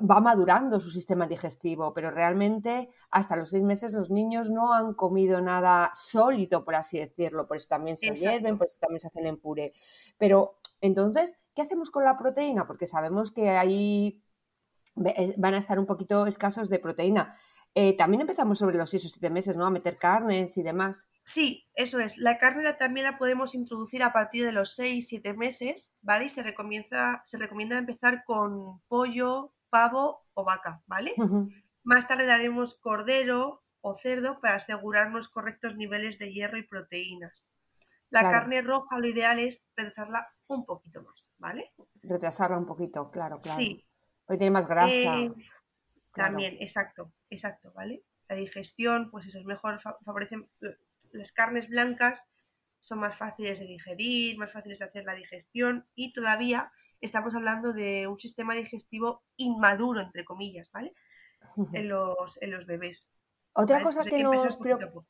va 0.00 0.20
madurando 0.20 0.80
su 0.80 0.90
sistema 0.90 1.26
digestivo, 1.26 1.94
pero 1.94 2.10
realmente 2.10 2.90
hasta 3.10 3.36
los 3.36 3.50
seis 3.50 3.62
meses 3.62 3.92
los 3.92 4.10
niños 4.10 4.50
no 4.50 4.72
han 4.72 4.94
comido 4.94 5.40
nada 5.40 5.90
sólido, 5.94 6.64
por 6.64 6.74
así 6.74 6.98
decirlo, 6.98 7.46
por 7.46 7.58
eso 7.58 7.68
también 7.68 7.96
se 7.96 8.10
hierven, 8.14 8.58
por 8.58 8.66
eso 8.66 8.76
también 8.80 9.00
se 9.00 9.06
hacen 9.06 9.26
en 9.26 9.36
puré. 9.36 9.72
Pero 10.18 10.56
entonces, 10.80 11.38
¿qué 11.54 11.62
hacemos 11.62 11.90
con 11.90 12.04
la 12.04 12.18
proteína? 12.18 12.66
Porque 12.66 12.86
sabemos 12.86 13.30
que 13.30 13.56
eh, 13.56 14.20
van 14.94 15.54
a 15.54 15.58
estar 15.58 15.78
un 15.78 15.86
poquito 15.86 16.26
escasos 16.26 16.68
de 16.68 16.78
proteína. 16.78 17.36
Eh, 17.74 17.96
también 17.96 18.20
empezamos 18.20 18.58
sobre 18.58 18.76
los 18.76 18.90
seis 18.90 19.04
o 19.04 19.08
siete 19.08 19.30
meses, 19.30 19.56
¿no? 19.56 19.66
A 19.66 19.70
meter 19.70 19.96
carnes 19.98 20.56
y 20.56 20.62
demás. 20.62 21.04
Sí, 21.32 21.66
eso 21.74 21.98
es. 21.98 22.16
La 22.16 22.38
carne 22.38 22.70
también 22.74 23.06
la 23.06 23.18
podemos 23.18 23.54
introducir 23.54 24.02
a 24.02 24.12
partir 24.12 24.44
de 24.44 24.52
los 24.52 24.74
seis, 24.76 25.06
siete 25.08 25.32
meses, 25.32 25.82
¿vale? 26.02 26.26
Y 26.26 26.30
se 26.30 26.42
recomienda, 26.42 27.24
se 27.30 27.38
recomienda 27.38 27.78
empezar 27.78 28.24
con 28.24 28.80
pollo, 28.88 29.52
pavo 29.70 30.22
o 30.34 30.44
vaca, 30.44 30.82
¿vale? 30.86 31.14
Más 31.82 32.06
tarde 32.06 32.26
daremos 32.26 32.76
cordero 32.80 33.62
o 33.80 33.98
cerdo 33.98 34.40
para 34.40 34.56
asegurarnos 34.56 35.28
correctos 35.28 35.76
niveles 35.76 36.18
de 36.18 36.32
hierro 36.32 36.58
y 36.58 36.62
proteínas. 36.66 37.32
La 38.10 38.22
carne 38.22 38.62
roja 38.62 38.98
lo 38.98 39.08
ideal 39.08 39.40
es 39.40 39.58
retrasarla 39.76 40.28
un 40.46 40.64
poquito 40.64 41.02
más, 41.02 41.24
¿vale? 41.38 41.72
Retrasarla 42.02 42.56
un 42.56 42.66
poquito, 42.66 43.10
claro, 43.10 43.40
claro. 43.40 43.60
Sí. 43.60 43.84
Hoy 44.26 44.38
tiene 44.38 44.50
más 44.50 44.68
grasa. 44.68 44.92
Eh, 44.92 45.32
también, 46.14 46.56
exacto, 46.60 47.12
exacto, 47.30 47.72
¿vale? 47.74 48.02
La 48.28 48.36
digestión, 48.36 49.10
pues 49.10 49.26
eso 49.26 49.38
es 49.38 49.44
mejor, 49.44 49.80
favorecen 50.04 50.48
las 51.12 51.30
carnes 51.32 51.68
blancas 51.68 52.20
son 52.80 52.98
más 52.98 53.16
fáciles 53.16 53.58
de 53.58 53.66
digerir, 53.66 54.36
más 54.36 54.52
fáciles 54.52 54.78
de 54.78 54.84
hacer 54.84 55.04
la 55.04 55.14
digestión 55.14 55.86
y 55.94 56.12
todavía 56.12 56.70
estamos 57.00 57.34
hablando 57.34 57.72
de 57.72 58.06
un 58.06 58.18
sistema 58.18 58.54
digestivo 58.54 59.22
inmaduro, 59.36 60.00
entre 60.00 60.24
comillas, 60.24 60.70
¿vale? 60.72 60.92
en, 61.72 61.88
los, 61.88 62.36
en 62.40 62.50
los 62.50 62.66
bebés. 62.66 63.06
Otra 63.52 63.80
cosa 63.80 64.04
que, 64.04 64.22
nos 64.22 64.56
preocupa, 64.56 65.06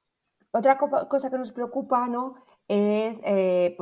otra 0.50 0.76
cosa 0.78 1.30
que 1.30 1.38
nos 1.38 1.52
preocupa, 1.52 2.06
¿no? 2.06 2.35
Es 2.68 3.21
eh, 3.25 3.76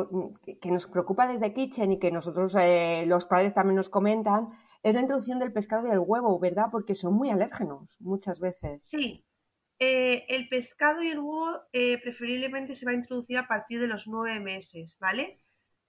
que 0.60 0.70
nos 0.70 0.86
preocupa 0.86 1.26
desde 1.26 1.52
Kitchen 1.52 1.92
y 1.92 1.98
que 1.98 2.10
nosotros, 2.10 2.56
eh, 2.58 3.04
los 3.06 3.26
padres 3.26 3.54
también 3.54 3.76
nos 3.76 3.88
comentan, 3.88 4.50
es 4.82 4.94
la 4.94 5.00
introducción 5.00 5.38
del 5.38 5.52
pescado 5.52 5.86
y 5.86 5.90
el 5.90 5.98
huevo, 5.98 6.38
¿verdad? 6.38 6.66
Porque 6.70 6.94
son 6.94 7.14
muy 7.14 7.30
alérgenos 7.30 7.96
muchas 8.00 8.40
veces. 8.40 8.84
Sí. 8.90 9.24
Eh, 9.78 10.26
el 10.28 10.48
pescado 10.48 11.02
y 11.02 11.08
el 11.08 11.18
huevo 11.18 11.60
preferiblemente 11.72 12.76
se 12.76 12.84
va 12.84 12.92
a 12.92 12.94
introducir 12.94 13.38
a 13.38 13.48
partir 13.48 13.80
de 13.80 13.88
los 13.88 14.06
nueve 14.06 14.38
meses, 14.38 14.96
¿vale? 15.00 15.42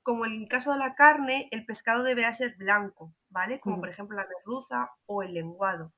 como 0.04 0.26
en 0.26 0.34
el 0.34 0.48
caso 0.48 0.72
de 0.72 0.78
la 0.78 0.96
carne, 0.96 1.48
el 1.52 1.66
pescado 1.66 2.04
deberá 2.04 2.38
ser 2.38 2.56
blanco, 2.58 3.14
¿vale? 3.30 3.60
Como 3.62 3.80
por 3.80 3.90
ejemplo 3.90 4.18
la 4.18 4.28
merluza 4.28 4.92
o 5.06 5.24
el 5.24 5.34
lenguado. 5.34 5.94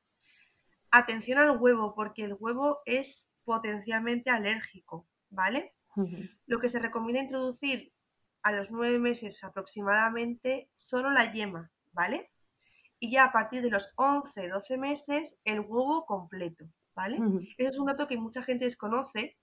Atención 0.92 1.40
al 1.40 1.58
huevo, 1.58 1.94
porque 1.96 2.24
el 2.24 2.38
huevo 2.40 2.80
es 2.86 3.08
potencialmente 3.44 4.30
alérgico, 4.30 5.08
¿vale? 5.30 5.74
Lo 6.46 6.60
que 6.60 6.70
se 6.70 6.80
recomienda 6.80 7.24
introducir 7.24 7.92
a 8.44 8.52
los 8.52 8.70
nueve 8.70 9.00
meses 9.00 9.44
aproximadamente 9.44 10.70
solo 10.78 11.10
la 11.10 11.34
yema, 11.34 11.72
¿vale? 11.92 12.30
Y 13.00 13.12
ya 13.12 13.26
a 13.26 13.32
partir 13.32 13.62
de 13.62 13.70
los 13.70 13.88
11, 13.96 14.48
12 14.48 14.78
meses 14.78 15.34
el 15.44 15.60
huevo 15.60 16.06
completo, 16.06 16.66
¿vale? 16.96 17.18
Eso 17.58 17.70
es 17.70 17.78
un 17.78 17.88
dato 17.88 18.08
que 18.08 18.18
mucha 18.18 18.42
gente 18.44 18.66
desconoce 18.66 19.38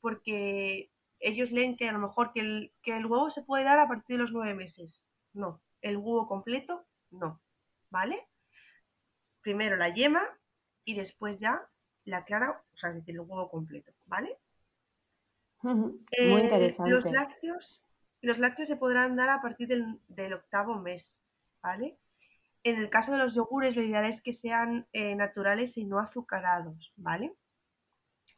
porque 0.00 0.90
ellos 1.18 1.50
leen 1.50 1.76
que 1.76 1.88
a 1.88 1.92
lo 1.92 1.98
mejor 1.98 2.32
que 2.32 2.40
el, 2.40 2.72
que 2.82 2.96
el 2.96 3.06
huevo 3.06 3.30
se 3.30 3.42
puede 3.42 3.64
dar 3.64 3.78
a 3.78 3.88
partir 3.88 4.16
de 4.16 4.22
los 4.22 4.32
nueve 4.32 4.54
meses. 4.54 5.00
No, 5.32 5.60
el 5.82 5.96
huevo 5.96 6.26
completo, 6.26 6.86
no. 7.10 7.40
¿Vale? 7.90 8.26
Primero 9.42 9.76
la 9.76 9.92
yema 9.92 10.22
y 10.84 10.94
después 10.94 11.38
ya 11.38 11.60
la 12.04 12.24
clara, 12.24 12.62
o 12.72 12.76
sea, 12.76 12.90
es 12.90 12.96
decir, 12.96 13.14
el 13.14 13.20
huevo 13.20 13.50
completo. 13.50 13.92
¿Vale? 14.06 14.38
Muy 15.62 16.00
eh, 16.12 16.40
interesante. 16.44 16.90
Los 16.90 17.04
lácteos, 17.04 17.82
los 18.22 18.38
lácteos 18.38 18.68
se 18.68 18.76
podrán 18.76 19.16
dar 19.16 19.28
a 19.28 19.42
partir 19.42 19.68
del, 19.68 20.32
octavo 20.32 20.76
mes. 20.76 21.06
¿Vale? 21.62 21.98
En 22.62 22.76
el 22.76 22.90
caso 22.90 23.12
de 23.12 23.18
los 23.18 23.34
yogures, 23.34 23.74
lo 23.74 23.82
ideal 23.82 24.04
es 24.04 24.22
que 24.22 24.36
sean 24.36 24.86
eh, 24.92 25.14
naturales 25.14 25.76
y 25.76 25.84
no 25.84 25.98
azucarados, 25.98 26.92
¿vale? 26.96 27.32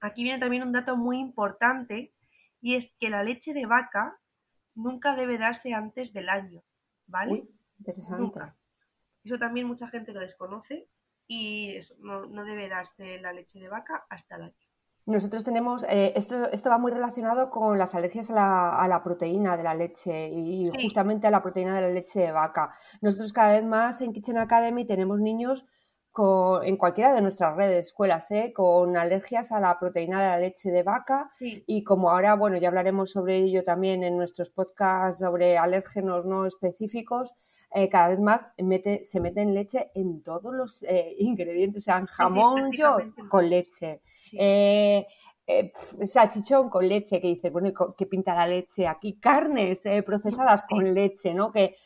Aquí 0.00 0.22
viene 0.22 0.38
también 0.38 0.62
un 0.62 0.72
dato 0.72 0.96
muy 0.96 1.18
importante 1.18 2.12
y 2.60 2.76
es 2.76 2.90
que 2.98 3.10
la 3.10 3.24
leche 3.24 3.52
de 3.52 3.66
vaca 3.66 4.18
nunca 4.74 5.14
debe 5.16 5.38
darse 5.38 5.74
antes 5.74 6.12
del 6.12 6.28
año, 6.28 6.62
¿vale? 7.06 7.44
interesante. 7.78 8.40
Eso 9.24 9.38
también 9.38 9.66
mucha 9.66 9.88
gente 9.88 10.12
lo 10.12 10.20
desconoce 10.20 10.88
y 11.26 11.78
no, 11.98 12.26
no 12.26 12.44
debe 12.44 12.68
darse 12.68 13.20
la 13.20 13.32
leche 13.32 13.58
de 13.58 13.68
vaca 13.68 14.04
hasta 14.08 14.36
el 14.36 14.42
año. 14.42 14.61
Nosotros 15.04 15.42
tenemos, 15.42 15.84
eh, 15.88 16.12
esto, 16.14 16.50
esto 16.52 16.70
va 16.70 16.78
muy 16.78 16.92
relacionado 16.92 17.50
con 17.50 17.76
las 17.76 17.94
alergias 17.94 18.30
a 18.30 18.34
la, 18.34 18.76
a 18.76 18.86
la 18.86 19.02
proteína 19.02 19.56
de 19.56 19.62
la 19.64 19.74
leche 19.74 20.28
y 20.28 20.70
justamente 20.80 21.26
a 21.26 21.30
la 21.30 21.42
proteína 21.42 21.74
de 21.74 21.80
la 21.80 21.88
leche 21.88 22.20
de 22.20 22.32
vaca. 22.32 22.74
Nosotros 23.00 23.32
cada 23.32 23.52
vez 23.52 23.64
más 23.64 24.00
en 24.00 24.12
Kitchen 24.12 24.38
Academy 24.38 24.84
tenemos 24.84 25.18
niños 25.18 25.66
con, 26.12 26.64
en 26.64 26.76
cualquiera 26.76 27.14
de 27.14 27.20
nuestras 27.20 27.56
redes, 27.56 27.88
escuelas, 27.88 28.30
¿eh? 28.30 28.52
con 28.54 28.96
alergias 28.96 29.50
a 29.50 29.58
la 29.58 29.78
proteína 29.78 30.20
de 30.22 30.28
la 30.28 30.38
leche 30.38 30.70
de 30.70 30.82
vaca 30.82 31.32
y 31.40 31.82
como 31.82 32.10
ahora, 32.10 32.36
bueno, 32.36 32.58
ya 32.58 32.68
hablaremos 32.68 33.10
sobre 33.10 33.38
ello 33.38 33.64
también 33.64 34.04
en 34.04 34.16
nuestros 34.16 34.50
podcasts 34.50 35.18
sobre 35.20 35.58
alérgenos 35.58 36.26
no 36.26 36.46
específicos, 36.46 37.34
eh, 37.74 37.88
cada 37.88 38.08
vez 38.08 38.20
más 38.20 38.50
mete, 38.58 39.04
se 39.06 39.18
mete 39.20 39.40
en 39.40 39.54
leche 39.54 39.90
en 39.94 40.22
todos 40.22 40.54
los 40.54 40.82
eh, 40.82 41.14
ingredientes, 41.18 41.82
o 41.82 41.84
sea, 41.84 41.98
en 41.98 42.06
jamón 42.06 42.70
yo 42.72 42.98
con 43.28 43.48
leche 43.48 44.02
eh, 44.38 45.06
eh 45.46 45.72
salchichón 46.06 46.70
con 46.70 46.88
leche, 46.88 47.20
que 47.20 47.28
dices, 47.28 47.52
bueno, 47.52 47.70
¿qué 47.96 48.06
pinta 48.06 48.34
la 48.34 48.46
leche 48.46 48.86
aquí? 48.86 49.18
Carnes 49.18 49.84
eh, 49.86 50.02
procesadas 50.02 50.64
con 50.68 50.94
leche, 50.94 51.34
¿no? 51.34 51.52
Que, 51.52 51.76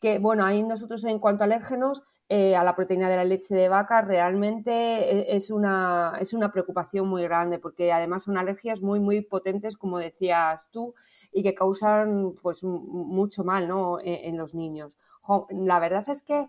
que, 0.00 0.18
bueno, 0.18 0.44
ahí 0.44 0.62
nosotros 0.62 1.04
en 1.04 1.18
cuanto 1.18 1.44
a 1.44 1.46
alérgenos, 1.46 2.02
eh, 2.28 2.56
a 2.56 2.64
la 2.64 2.74
proteína 2.74 3.08
de 3.08 3.16
la 3.16 3.24
leche 3.24 3.54
de 3.54 3.68
vaca, 3.68 4.00
realmente 4.02 5.36
es 5.36 5.50
una, 5.50 6.16
es 6.20 6.32
una 6.32 6.52
preocupación 6.52 7.06
muy 7.06 7.22
grande, 7.22 7.58
porque 7.58 7.92
además 7.92 8.24
son 8.24 8.38
alergias 8.38 8.80
muy, 8.80 8.98
muy 9.00 9.20
potentes, 9.20 9.76
como 9.76 9.98
decías 9.98 10.68
tú, 10.70 10.94
y 11.32 11.42
que 11.42 11.54
causan 11.54 12.34
pues 12.42 12.62
mucho 12.64 13.44
mal, 13.44 13.68
¿no? 13.68 13.98
En, 14.02 14.36
los 14.38 14.54
niños. 14.54 14.96
la 15.50 15.78
verdad 15.80 16.08
es 16.08 16.22
que 16.22 16.48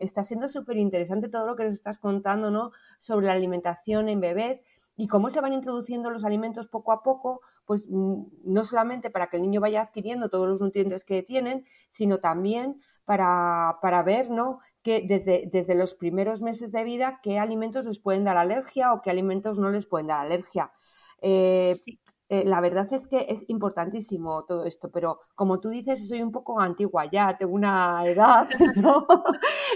está 0.00 0.24
siendo 0.24 0.48
súper 0.48 0.76
interesante 0.76 1.28
todo 1.28 1.46
lo 1.46 1.56
que 1.56 1.64
nos 1.64 1.74
estás 1.74 1.98
contando, 1.98 2.50
¿no? 2.50 2.72
Sobre 2.98 3.26
la 3.26 3.32
alimentación 3.32 4.08
en 4.08 4.20
bebés 4.20 4.62
y 4.96 5.06
cómo 5.08 5.30
se 5.30 5.40
van 5.40 5.52
introduciendo 5.52 6.10
los 6.10 6.24
alimentos 6.24 6.66
poco 6.66 6.92
a 6.92 7.02
poco, 7.02 7.40
pues 7.64 7.86
mm, 7.88 8.22
no 8.44 8.64
solamente 8.64 9.10
para 9.10 9.28
que 9.28 9.36
el 9.36 9.42
niño 9.42 9.60
vaya 9.60 9.82
adquiriendo 9.82 10.28
todos 10.28 10.48
los 10.48 10.60
nutrientes 10.60 11.04
que 11.04 11.22
tienen, 11.22 11.64
sino 11.90 12.18
también 12.18 12.80
para, 13.04 13.78
para 13.80 14.02
ver, 14.02 14.30
¿no? 14.30 14.60
que 14.82 15.02
desde, 15.02 15.48
desde 15.52 15.74
los 15.74 15.94
primeros 15.94 16.40
meses 16.40 16.72
de 16.72 16.84
vida 16.84 17.20
qué 17.22 17.38
alimentos 17.38 17.84
les 17.84 17.98
pueden 17.98 18.24
dar 18.24 18.36
alergia 18.36 18.92
o 18.92 19.02
qué 19.02 19.10
alimentos 19.10 19.58
no 19.58 19.70
les 19.70 19.86
pueden 19.86 20.06
dar 20.08 20.20
alergia. 20.20 20.72
Eh, 21.20 21.82
eh, 22.30 22.44
la 22.44 22.60
verdad 22.60 22.92
es 22.92 23.06
que 23.06 23.26
es 23.30 23.44
importantísimo 23.48 24.44
todo 24.44 24.64
esto, 24.66 24.90
pero 24.90 25.20
como 25.34 25.60
tú 25.60 25.70
dices, 25.70 26.08
soy 26.08 26.20
un 26.22 26.30
poco 26.30 26.60
antigua 26.60 27.06
ya, 27.10 27.36
tengo 27.38 27.54
una 27.54 28.06
edad, 28.06 28.48
¿no? 28.76 29.06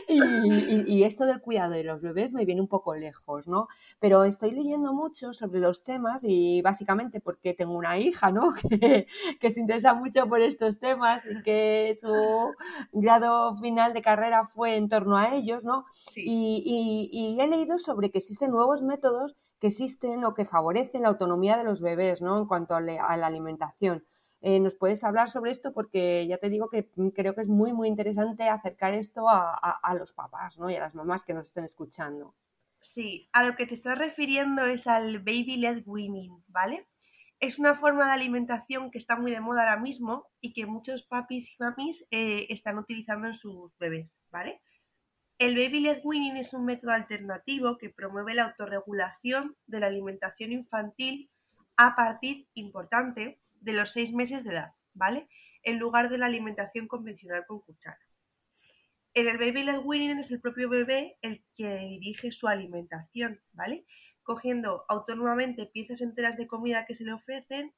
y, 0.08 1.02
esto 1.04 1.24
del 1.24 1.40
cuidado 1.40 1.72
de 1.72 1.82
los 1.82 2.00
bebés 2.02 2.32
me 2.32 2.44
viene 2.44 2.60
un 2.60 2.68
poco 2.68 2.94
lejos, 2.94 3.48
¿no? 3.48 3.68
Pero 3.98 4.24
estoy 4.24 4.52
leyendo 4.52 4.92
mucho 4.92 5.32
sobre 5.32 5.60
los 5.60 5.82
temas 5.82 6.22
y 6.24 6.62
básicamente 6.62 7.20
porque 7.20 7.54
tengo 7.54 7.74
una 7.74 7.98
hija, 7.98 8.30
¿no? 8.30 8.52
Que, 8.82 9.06
que 9.40 9.50
se 9.50 9.60
interesa 9.60 9.94
mucho 9.94 10.26
por 10.28 10.40
estos 10.40 10.78
temas 10.78 11.24
y 11.26 11.42
que 11.42 11.94
su 12.00 12.54
grado 12.92 13.56
final 13.56 13.92
de 13.92 14.02
carrera 14.02 14.46
fue 14.46 14.76
en 14.76 14.88
torno 14.88 15.16
a 15.16 15.34
ellos, 15.34 15.64
¿no? 15.64 15.84
Y, 16.14 17.08
y 17.12 17.40
he 17.40 17.48
leído 17.48 17.78
sobre 17.78 18.10
que 18.10 18.18
existen 18.18 18.50
nuevos 18.50 18.82
métodos 18.82 19.36
que 19.62 19.68
existen 19.68 20.24
o 20.24 20.34
que 20.34 20.44
favorecen 20.44 21.02
la 21.02 21.08
autonomía 21.08 21.56
de 21.56 21.62
los 21.62 21.80
bebés, 21.80 22.20
¿no? 22.20 22.36
En 22.36 22.46
cuanto 22.46 22.74
a, 22.74 22.80
la 22.80 23.26
alimentación. 23.28 24.02
Eh, 24.40 24.58
¿Nos 24.58 24.74
puedes 24.74 25.04
hablar 25.04 25.30
sobre 25.30 25.52
esto? 25.52 25.72
Porque 25.72 26.26
ya 26.26 26.38
te 26.38 26.48
digo 26.48 26.68
que 26.68 26.88
creo 27.14 27.36
que 27.36 27.42
es 27.42 27.48
muy, 27.48 27.72
muy 27.72 27.86
interesante 27.86 28.48
acercar 28.48 28.92
esto 28.94 29.28
a, 29.28 29.94
los 29.96 30.12
papás, 30.12 30.58
¿no? 30.58 30.68
Y 30.68 30.74
a 30.74 30.80
las 30.80 30.96
mamás 30.96 31.24
que 31.24 31.32
nos 31.32 31.46
estén 31.46 31.64
escuchando. 31.64 32.34
Sí, 32.92 33.28
a 33.32 33.44
lo 33.44 33.54
que 33.54 33.66
te 33.66 33.76
estás 33.76 33.96
refiriendo 33.96 34.66
es 34.66 34.84
al 34.88 35.20
baby 35.20 35.58
led 35.58 35.84
weaning, 35.86 36.42
¿vale? 36.48 36.88
Es 37.38 37.56
una 37.60 37.76
forma 37.78 38.06
de 38.06 38.14
alimentación 38.14 38.90
que 38.90 38.98
está 38.98 39.14
muy 39.14 39.30
de 39.30 39.40
moda 39.40 39.60
ahora 39.60 39.80
mismo 39.80 40.26
y 40.40 40.54
que 40.54 40.66
muchos 40.66 41.04
papis 41.04 41.48
y 41.48 41.62
mamis 41.62 42.04
eh, 42.10 42.46
están 42.48 42.78
utilizando 42.78 43.28
en 43.28 43.34
sus 43.34 43.78
bebés, 43.78 44.10
¿vale? 44.32 44.60
El 45.42 45.56
baby 45.56 45.80
led 45.80 45.98
weaning 46.04 46.36
es 46.36 46.54
un 46.54 46.64
método 46.64 46.92
alternativo 46.92 47.76
que 47.76 47.90
promueve 47.90 48.32
la 48.32 48.44
autorregulación 48.44 49.56
de 49.66 49.80
la 49.80 49.88
alimentación 49.88 50.52
infantil 50.52 51.30
a 51.76 51.96
partir, 51.96 52.46
importante, 52.54 53.40
de 53.60 53.72
los 53.72 53.90
seis 53.90 54.12
meses 54.12 54.44
de 54.44 54.52
edad, 54.52 54.72
¿vale? 54.94 55.26
En 55.64 55.80
lugar 55.80 56.10
de 56.10 56.18
la 56.18 56.26
alimentación 56.26 56.86
convencional 56.86 57.44
con 57.48 57.58
cuchara. 57.58 57.98
En 59.14 59.26
el 59.26 59.36
baby 59.36 59.64
led 59.64 59.80
weaning 59.82 60.20
es 60.20 60.30
el 60.30 60.40
propio 60.40 60.68
bebé 60.68 61.16
el 61.22 61.42
que 61.56 61.76
dirige 61.76 62.30
su 62.30 62.46
alimentación, 62.46 63.40
¿vale? 63.52 63.84
Cogiendo 64.22 64.84
autónomamente 64.88 65.66
piezas 65.66 66.00
enteras 66.02 66.36
de 66.36 66.46
comida 66.46 66.86
que 66.86 66.94
se 66.94 67.02
le 67.02 67.14
ofrecen, 67.14 67.72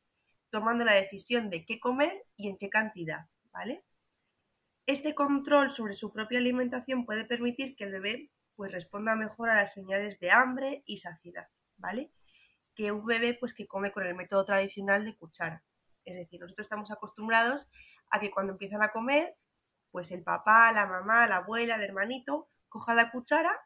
tomando 0.50 0.84
la 0.84 0.96
decisión 0.96 1.48
de 1.48 1.64
qué 1.64 1.80
comer 1.80 2.26
y 2.36 2.50
en 2.50 2.58
qué 2.58 2.68
cantidad, 2.68 3.24
¿vale? 3.52 3.84
Este 4.86 5.14
control 5.14 5.74
sobre 5.74 5.94
su 5.94 6.12
propia 6.12 6.38
alimentación 6.38 7.06
puede 7.06 7.24
permitir 7.24 7.74
que 7.74 7.84
el 7.84 7.92
bebé 7.92 8.30
pues 8.54 8.70
responda 8.70 9.16
mejor 9.16 9.48
a 9.48 9.62
las 9.62 9.72
señales 9.72 10.20
de 10.20 10.30
hambre 10.30 10.82
y 10.84 11.00
saciedad, 11.00 11.48
¿vale? 11.78 12.10
Que 12.74 12.92
un 12.92 13.06
bebé 13.06 13.34
pues 13.34 13.54
que 13.54 13.66
come 13.66 13.92
con 13.92 14.06
el 14.06 14.14
método 14.14 14.44
tradicional 14.44 15.04
de 15.04 15.16
cuchara. 15.16 15.62
Es 16.04 16.14
decir, 16.16 16.38
nosotros 16.40 16.66
estamos 16.66 16.90
acostumbrados 16.90 17.66
a 18.10 18.20
que 18.20 18.30
cuando 18.30 18.52
empiezan 18.52 18.82
a 18.82 18.90
comer, 18.90 19.34
pues 19.90 20.10
el 20.10 20.22
papá, 20.22 20.70
la 20.72 20.86
mamá, 20.86 21.26
la 21.26 21.36
abuela, 21.36 21.76
el 21.76 21.82
hermanito, 21.82 22.48
coja 22.68 22.94
la 22.94 23.10
cuchara 23.10 23.58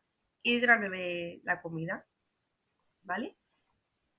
y 0.43 0.65
al 0.65 0.79
bebé 0.79 1.41
la 1.43 1.61
comida, 1.61 2.07
¿vale? 3.03 3.37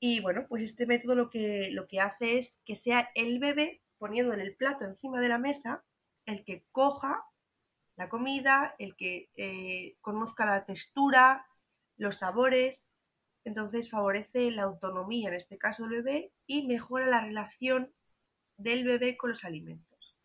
Y 0.02 0.20
bueno, 0.20 0.46
pues 0.50 0.64
este 0.64 0.86
método 0.86 1.16
lo 1.16 1.30
que, 1.30 1.70
lo 1.72 1.88
que 1.88 2.02
hace 2.02 2.40
es 2.40 2.50
que 2.66 2.78
sea 2.78 3.10
el 3.16 3.40
bebé 3.40 3.82
poniendo 3.98 4.34
en 4.34 4.42
el 4.42 4.56
plato 4.56 4.84
encima 4.84 5.22
de 5.22 5.30
la 5.30 5.38
mesa 5.38 5.84
el 6.30 6.44
que 6.46 6.64
coja 6.72 7.24
la 8.00 8.08
comida, 8.08 8.76
el 8.80 8.96
que 8.96 9.30
eh, 9.36 9.98
conozca 10.00 10.46
la 10.46 10.64
textura, 10.64 11.46
los 11.98 12.18
sabores, 12.18 12.80
entonces 13.44 13.90
favorece 13.90 14.52
la 14.52 14.64
autonomía, 14.64 15.28
en 15.28 15.36
este 15.36 15.58
caso 15.58 15.84
del 15.84 16.04
bebé, 16.04 16.32
y 16.48 16.66
mejora 16.66 17.08
la 17.08 17.20
relación 17.20 17.92
del 18.56 18.86
bebé 18.86 19.18
con 19.18 19.32
los 19.32 19.44
alimentos. 19.44 20.16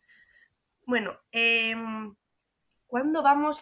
Bueno, 0.85 1.11
em, 1.31 2.15
¿cuándo 2.87 3.21
vamos 3.21 3.59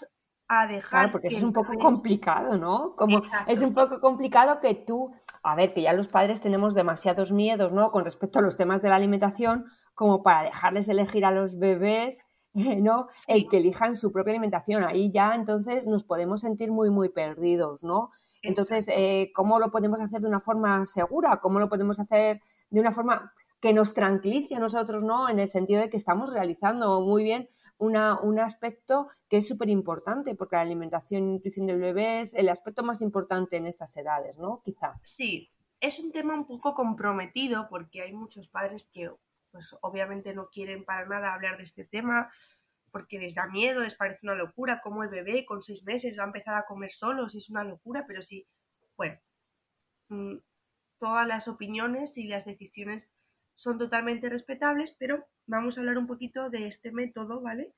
a 0.48 0.68
dejar? 0.68 0.90
Claro, 0.90 1.12
porque 1.14 1.30
es 1.30 1.42
un 1.42 1.54
poco 1.54 1.74
complicado, 1.80 2.56
¿no? 2.56 2.96
Como 2.96 3.24
es 3.48 3.62
un 3.62 3.74
poco 3.74 4.00
complicado 4.00 4.60
que 4.60 4.76
tú, 4.76 5.12
a 5.42 5.56
ver, 5.56 5.74
que 5.74 5.82
ya 5.82 5.94
los 5.94 6.08
padres 6.08 6.40
tenemos 6.40 6.76
demasiados 6.76 7.32
miedos, 7.32 7.74
¿no? 7.74 7.90
Con 7.90 8.06
respecto 8.06 8.38
a 8.38 8.42
los 8.44 8.58
temas 8.58 8.84
de 8.84 8.90
la 8.90 8.98
alimentación, 8.98 9.66
como 9.96 10.22
para 10.22 10.44
dejarles 10.44 10.88
elegir 10.88 11.26
a 11.26 11.32
los 11.32 11.58
bebés 11.58 12.23
¿no? 12.82 13.08
El 13.28 13.48
que 13.48 13.58
elijan 13.58 13.96
su 13.96 14.12
propia 14.12 14.32
alimentación. 14.32 14.84
Ahí 14.84 15.12
ya 15.12 15.36
entonces 15.36 15.88
nos 15.88 16.04
podemos 16.04 16.42
sentir 16.42 16.72
muy, 16.72 16.90
muy 16.90 17.10
perdidos, 17.10 17.84
¿no? 17.84 18.12
Entonces, 18.42 18.88
eh, 18.90 19.32
¿cómo 19.34 19.60
lo 19.60 19.72
podemos 19.72 20.02
hacer 20.02 20.22
de 20.22 20.28
una 20.28 20.42
forma 20.42 20.86
segura? 20.86 21.38
¿Cómo 21.38 21.60
lo 21.60 21.70
podemos 21.70 22.00
hacer 22.00 22.42
de 22.70 22.80
una 22.80 22.92
forma 22.92 23.34
que 23.62 23.74
nos 23.74 23.94
tranquilice 23.94 24.56
a 24.56 24.60
nosotros, 24.60 25.04
¿no? 25.04 25.30
En 25.30 25.40
el 25.40 25.48
sentido 25.48 25.80
de 25.82 25.90
que 25.90 25.98
estamos 25.98 26.32
realizando 26.32 27.00
muy 27.02 27.24
bien 27.24 27.50
una, 27.78 28.20
un 28.20 28.40
aspecto 28.40 29.08
que 29.30 29.38
es 29.38 29.48
súper 29.48 29.70
importante, 29.70 30.36
porque 30.36 30.58
la 30.58 30.64
alimentación 30.64 31.24
y 31.24 31.32
nutrición 31.34 31.68
del 31.68 31.80
bebé 31.80 32.22
es 32.22 32.34
el 32.34 32.50
aspecto 32.50 32.84
más 32.84 33.02
importante 33.02 33.56
en 33.56 33.66
estas 33.66 33.96
edades, 33.96 34.38
¿no? 34.38 34.62
Quizá. 34.64 35.00
Sí, 35.18 35.48
es 35.80 35.98
un 36.00 36.12
tema 36.12 36.34
un 36.34 36.46
poco 36.46 36.76
comprometido 36.76 37.68
porque 37.70 38.02
hay 38.02 38.14
muchos 38.14 38.48
padres 38.50 38.86
que 38.94 39.10
pues 39.54 39.66
obviamente 39.82 40.34
no 40.34 40.50
quieren 40.50 40.84
para 40.84 41.06
nada 41.06 41.34
hablar 41.34 41.58
de 41.58 41.64
este 41.64 41.86
tema 41.86 42.30
porque 42.92 43.18
les 43.18 43.34
da 43.34 43.48
miedo, 43.48 43.82
les 43.82 43.96
parece 43.96 44.20
una 44.24 44.36
locura, 44.36 44.82
como 44.82 45.04
el 45.04 45.10
bebé 45.10 45.46
con 45.46 45.64
seis 45.64 45.84
meses 45.84 46.18
va 46.18 46.24
a 46.24 46.28
empezar 46.28 46.56
a 46.56 46.66
comer 46.66 46.92
solo, 46.92 47.28
si 47.30 47.40
es 47.40 47.50
una 47.50 47.64
locura, 47.64 48.06
pero 48.08 48.22
sí, 48.22 48.46
bueno, 48.96 49.18
mm, 50.10 50.36
todas 51.00 51.28
las 51.28 51.48
opiniones 51.48 52.12
y 52.16 52.28
las 52.28 52.46
decisiones 52.46 53.04
son 53.56 53.80
totalmente 53.80 54.30
respetables, 54.30 54.96
pero 55.00 55.26
vamos 55.48 55.76
a 55.76 55.82
hablar 55.82 55.98
un 55.98 56.06
poquito 56.06 56.50
de 56.52 56.68
este 56.68 56.92
método, 56.92 57.42
¿vale? 57.42 57.74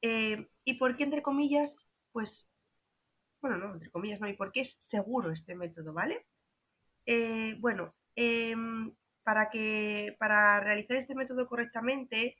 Eh, 0.00 0.48
y 0.64 0.74
por 0.74 0.96
qué, 0.96 1.04
entre 1.04 1.22
comillas, 1.22 1.70
pues, 2.12 2.30
bueno, 3.42 3.58
no, 3.58 3.74
entre 3.74 3.90
comillas 3.90 4.20
no, 4.20 4.28
y 4.28 4.36
por 4.36 4.52
qué 4.52 4.62
es 4.62 4.78
seguro 4.90 5.32
este 5.32 5.54
método, 5.54 5.92
¿vale? 5.92 6.26
Eh, 7.04 7.56
bueno, 7.60 7.94
em, 8.14 8.94
para, 9.26 9.50
que, 9.50 10.14
para 10.20 10.60
realizar 10.60 10.96
este 10.98 11.16
método 11.16 11.48
correctamente 11.48 12.36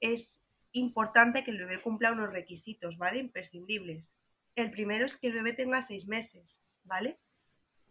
es 0.00 0.26
importante 0.72 1.44
que 1.44 1.50
el 1.50 1.58
bebé 1.58 1.82
cumpla 1.82 2.12
unos 2.12 2.32
requisitos, 2.32 2.96
¿vale? 2.96 3.18
Imprescindibles. 3.18 4.08
El 4.54 4.70
primero 4.70 5.04
es 5.04 5.14
que 5.18 5.26
el 5.26 5.34
bebé 5.34 5.52
tenga 5.52 5.86
seis 5.86 6.06
meses, 6.06 6.56
¿vale? 6.84 7.18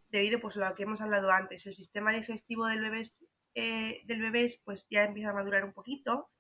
Debido 0.10 0.40
pues, 0.42 0.58
a 0.58 0.68
lo 0.68 0.76
que 0.76 0.82
hemos 0.82 1.00
hablado 1.00 1.30
antes, 1.30 1.64
el 1.68 1.76
sistema 1.76 2.12
digestivo 2.12 2.66
del 2.66 2.82
bebé, 2.82 3.12
eh, 3.54 4.02
del 4.06 4.60
pues 4.66 4.84
ya 4.90 5.04
empieza 5.04 5.30
a 5.30 5.34
madurar 5.34 5.64
un 5.64 5.74
poquito, 5.74 6.32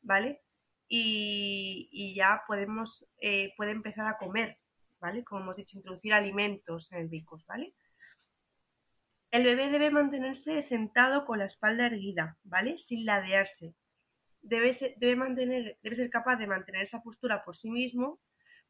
¿vale? 0.00 0.40
Y, 0.88 2.14
ya 2.16 2.44
podemos, 2.46 3.06
eh, 3.20 3.52
puede 3.58 3.72
empezar 3.72 4.06
a 4.06 4.16
comer, 4.16 4.56
¿vale? 5.00 5.22
Como 5.22 5.42
hemos 5.42 5.56
dicho, 5.56 5.76
introducir 5.76 6.14
alimentos 6.14 6.90
en 6.92 7.00
el 7.00 7.08
bicos, 7.08 7.44
¿vale? 7.44 7.74
El 9.32 9.44
bebé 9.44 9.70
debe 9.70 9.90
mantenerse 9.90 10.68
sentado 10.68 11.24
con 11.24 11.38
la 11.38 11.46
espalda 11.46 11.86
erguida, 11.86 12.36
¿vale? 12.44 12.76
Sin 12.86 13.06
ladearse. 13.06 13.74
Debe 14.42 14.78
ser, 14.78 14.94
debe, 14.98 15.16
mantener, 15.16 15.78
debe 15.82 15.96
ser 15.96 16.10
capaz 16.10 16.36
de 16.36 16.46
mantener 16.46 16.82
esa 16.82 17.02
postura 17.02 17.42
por 17.42 17.56
sí 17.56 17.70
mismo, 17.70 18.20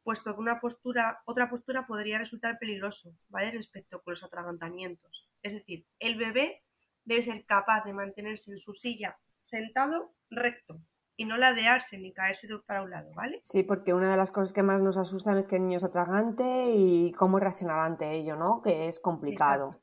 puesto 0.03 0.33
que 0.33 0.39
una 0.39 0.61
postura, 0.61 1.19
otra 1.25 1.49
postura 1.49 1.85
podría 1.85 2.17
resultar 2.17 2.59
peligroso, 2.59 3.11
¿vale? 3.27 3.51
Respecto 3.51 4.01
con 4.01 4.13
los 4.13 4.23
atragantamientos. 4.23 5.29
Es 5.41 5.51
decir, 5.51 5.85
el 5.99 6.15
bebé 6.15 6.61
debe 7.03 7.25
ser 7.25 7.45
capaz 7.45 7.83
de 7.83 7.91
mantenerse 7.91 8.49
en 8.49 8.59
su 8.59 8.73
silla 8.73 9.17
sentado 9.47 10.13
recto 10.29 10.79
y 11.17 11.25
no 11.25 11.35
ladearse 11.35 11.97
ni 11.97 12.13
caerse 12.13 12.47
de 12.47 12.57
para 12.59 12.83
un 12.83 12.89
lado, 12.89 13.11
¿vale? 13.15 13.41
Sí, 13.43 13.63
porque 13.63 13.93
una 13.93 14.11
de 14.11 14.17
las 14.17 14.31
cosas 14.31 14.53
que 14.53 14.63
más 14.63 14.81
nos 14.81 14.97
asustan 14.97 15.37
es 15.37 15.45
que 15.45 15.57
el 15.57 15.63
niño 15.63 15.77
es 15.77 15.83
atragante 15.83 16.71
y 16.73 17.11
cómo 17.11 17.37
reaccionar 17.37 17.79
ante 17.79 18.13
ello, 18.13 18.37
¿no? 18.37 18.61
Que 18.61 18.87
es 18.87 19.01
complicado. 19.01 19.82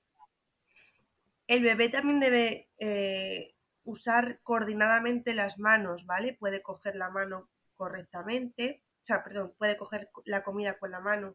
El 1.50 1.64
bebé 1.64 1.88
también 1.88 2.20
debe 2.20 2.68
eh, 2.78 3.56
usar 3.82 4.38
coordinadamente 4.44 5.34
las 5.34 5.58
manos, 5.58 6.06
¿vale? 6.06 6.36
Puede 6.38 6.62
coger 6.62 6.94
la 6.94 7.10
mano 7.10 7.48
correctamente, 7.74 8.84
o 9.02 9.06
sea, 9.06 9.24
perdón, 9.24 9.52
puede 9.58 9.76
coger 9.76 10.10
la 10.26 10.44
comida 10.44 10.78
con 10.78 10.92
la 10.92 11.00
mano 11.00 11.34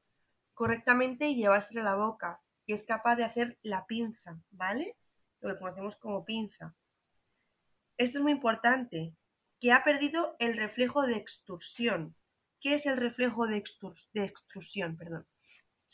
correctamente 0.53 1.27
y 1.27 1.35
llevársela 1.35 1.81
a 1.81 1.83
la 1.83 1.95
boca. 1.95 2.39
Y 2.65 2.75
es 2.75 2.85
capaz 2.85 3.17
de 3.17 3.25
hacer 3.25 3.57
la 3.61 3.85
pinza, 3.87 4.39
¿vale? 4.51 4.95
Lo 5.41 5.53
que 5.53 5.59
conocemos 5.59 5.97
como 5.97 6.23
pinza. 6.23 6.73
Esto 7.97 8.19
es 8.19 8.23
muy 8.23 8.31
importante, 8.31 9.17
que 9.59 9.73
ha 9.73 9.83
perdido 9.83 10.37
el 10.39 10.55
reflejo 10.55 11.01
de 11.01 11.17
extrusión. 11.17 12.15
¿Qué 12.61 12.75
es 12.75 12.85
el 12.85 12.95
reflejo 12.95 13.47
de, 13.47 13.61
de 14.13 14.23
extrusión? 14.23 14.95
Perdón. 14.95 15.27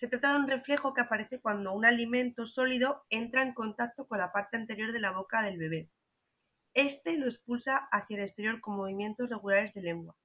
Se 0.01 0.07
trata 0.07 0.33
de 0.33 0.39
un 0.39 0.47
reflejo 0.47 0.95
que 0.95 1.01
aparece 1.01 1.39
cuando 1.39 1.73
un 1.73 1.85
alimento 1.85 2.47
sólido 2.47 3.03
entra 3.11 3.43
en 3.43 3.53
contacto 3.53 4.07
con 4.07 4.17
la 4.17 4.31
parte 4.31 4.57
anterior 4.57 4.91
de 4.91 4.99
la 4.99 5.11
boca 5.11 5.43
del 5.43 5.59
bebé. 5.59 5.91
Este 6.73 7.17
lo 7.17 7.27
expulsa 7.27 7.87
hacia 7.91 8.17
el 8.17 8.23
exterior 8.23 8.61
con 8.61 8.77
movimientos 8.77 9.29
regulares 9.29 9.71
de 9.75 9.83
lengua, 9.83 10.15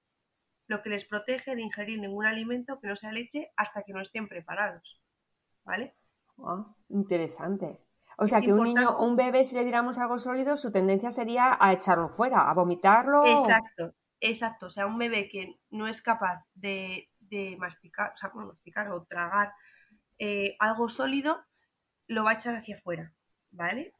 lo 0.66 0.82
que 0.82 0.88
les 0.88 1.04
protege 1.04 1.54
de 1.54 1.60
ingerir 1.60 2.00
ningún 2.00 2.24
alimento 2.24 2.80
que 2.80 2.88
no 2.88 2.96
sea 2.96 3.12
leche 3.12 3.50
hasta 3.54 3.82
que 3.82 3.92
no 3.92 4.00
estén 4.00 4.28
preparados. 4.28 4.98
¿Vale? 5.66 5.94
Ah, 6.38 6.64
interesante. 6.88 7.78
O 8.16 8.26
sea 8.26 8.40
que 8.40 8.54
un 8.54 8.62
niño, 8.62 8.96
un 8.98 9.14
bebé, 9.14 9.44
si 9.44 9.56
le 9.56 9.64
diéramos 9.64 9.98
algo 9.98 10.18
sólido, 10.18 10.56
su 10.56 10.72
tendencia 10.72 11.10
sería 11.10 11.54
a 11.60 11.74
echarlo 11.74 12.08
fuera, 12.08 12.48
a 12.48 12.54
vomitarlo. 12.54 13.26
Exacto, 13.26 13.92
exacto. 14.20 14.66
O 14.66 14.70
sea, 14.70 14.86
un 14.86 14.96
bebé 14.96 15.28
que 15.28 15.60
no 15.68 15.86
es 15.86 16.00
capaz 16.00 16.42
de, 16.54 17.10
de 17.18 17.58
masticar, 17.58 18.14
o 18.14 18.16
sea, 18.16 18.30
masticar 18.30 18.90
o 18.90 19.04
tragar 19.04 19.52
eh, 20.18 20.57
algo 20.59 20.88
sólido, 20.88 21.44
lo 22.09 22.24
va 22.24 22.33
a 22.33 22.35
echar 22.35 22.57
hacia 22.57 22.76
afuera, 22.76 23.12
¿vale? 23.50 23.92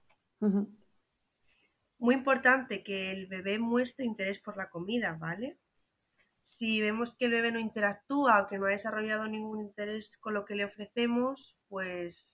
Muy 1.99 2.15
importante 2.15 2.83
que 2.83 3.13
el 3.13 3.27
bebé 3.27 3.59
muestre 3.59 4.05
interés 4.05 4.41
por 4.41 4.57
la 4.57 4.69
comida, 4.69 5.17
¿vale? 5.19 5.59
Si 6.59 6.81
vemos 6.81 7.15
que 7.19 7.27
el 7.27 7.33
bebé 7.33 7.53
no 7.53 7.59
interactúa 7.59 8.43
o 8.43 8.49
que 8.49 8.59
no 8.59 8.67
ha 8.67 8.71
desarrollado 8.71 9.27
ningún 9.27 9.61
interés 9.61 10.11
con 10.21 10.35
lo 10.35 10.45
que 10.45 10.55
le 10.55 10.65
ofrecemos, 10.65 11.57
pues 11.69 12.26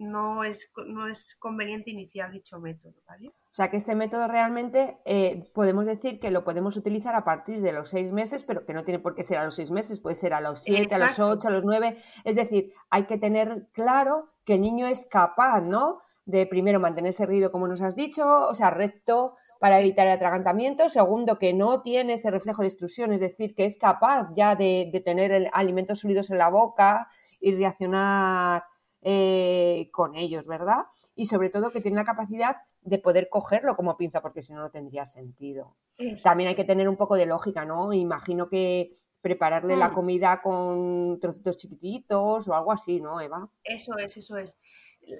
no 0.00 0.44
es, 0.44 0.58
no 0.86 1.08
es 1.08 1.18
conveniente 1.38 1.90
iniciar 1.90 2.32
dicho 2.32 2.58
método, 2.58 2.94
¿vale? 3.06 3.28
O 3.28 3.54
sea 3.54 3.70
que 3.70 3.76
este 3.76 3.94
método 3.94 4.28
realmente 4.28 4.96
eh, 5.04 5.50
podemos 5.54 5.84
decir 5.84 6.18
que 6.20 6.30
lo 6.30 6.42
podemos 6.42 6.76
utilizar 6.76 7.14
a 7.14 7.24
partir 7.24 7.60
de 7.60 7.72
los 7.72 7.90
seis 7.90 8.10
meses, 8.10 8.42
pero 8.42 8.64
que 8.64 8.72
no 8.72 8.84
tiene 8.84 8.98
por 8.98 9.14
qué 9.14 9.24
ser 9.24 9.36
a 9.38 9.44
los 9.44 9.56
seis 9.56 9.70
meses, 9.70 10.00
puede 10.00 10.16
ser 10.16 10.32
a 10.32 10.40
los 10.40 10.62
siete, 10.62 10.94
a 10.94 10.98
los 10.98 11.18
ocho, 11.18 11.48
a 11.48 11.50
los 11.50 11.64
nueve. 11.64 11.98
Es 12.24 12.34
decir, 12.34 12.72
hay 12.88 13.04
que 13.04 13.18
tener 13.18 13.68
claro 13.72 14.30
que 14.46 14.54
el 14.54 14.62
niño 14.62 14.86
es 14.86 15.06
capaz, 15.10 15.60
¿no? 15.60 16.00
De 16.24 16.46
primero 16.46 16.80
mantenerse 16.80 17.24
erguido, 17.24 17.52
como 17.52 17.68
nos 17.68 17.82
has 17.82 17.94
dicho, 17.94 18.48
o 18.48 18.54
sea, 18.54 18.70
recto 18.70 19.36
para 19.58 19.80
evitar 19.80 20.06
el 20.06 20.14
atragantamiento. 20.14 20.88
Segundo, 20.88 21.38
que 21.38 21.52
no 21.52 21.82
tiene 21.82 22.14
ese 22.14 22.30
reflejo 22.30 22.62
de 22.62 22.68
extrusión, 22.68 23.12
es 23.12 23.20
decir, 23.20 23.54
que 23.54 23.66
es 23.66 23.76
capaz 23.76 24.30
ya 24.34 24.54
de, 24.54 24.88
de 24.90 25.00
tener 25.00 25.50
alimentos 25.52 26.00
sólidos 26.00 26.30
en 26.30 26.38
la 26.38 26.48
boca 26.48 27.08
y 27.38 27.54
reaccionar 27.54 28.62
eh, 29.02 29.88
con 29.92 30.14
ellos, 30.14 30.46
¿verdad? 30.46 30.84
Y 31.14 31.26
sobre 31.26 31.48
todo 31.48 31.70
que 31.70 31.80
tiene 31.80 31.96
la 31.96 32.04
capacidad 32.04 32.56
de 32.82 32.98
poder 32.98 33.28
cogerlo 33.28 33.76
como 33.76 33.96
pinza, 33.96 34.20
porque 34.20 34.42
si 34.42 34.52
no, 34.52 34.60
no 34.60 34.70
tendría 34.70 35.06
sentido. 35.06 35.76
También 36.22 36.48
hay 36.48 36.54
que 36.54 36.64
tener 36.64 36.88
un 36.88 36.96
poco 36.96 37.16
de 37.16 37.26
lógica, 37.26 37.64
¿no? 37.64 37.92
Imagino 37.92 38.48
que 38.48 38.98
prepararle 39.20 39.76
la 39.76 39.88
mm. 39.88 39.94
comida 39.94 40.40
con 40.42 41.18
trocitos 41.20 41.56
chiquititos 41.56 42.48
o 42.48 42.54
algo 42.54 42.72
así, 42.72 43.00
¿no, 43.00 43.20
Eva? 43.20 43.48
Eso 43.64 43.96
es, 43.98 44.16
eso 44.16 44.36
es. 44.36 44.52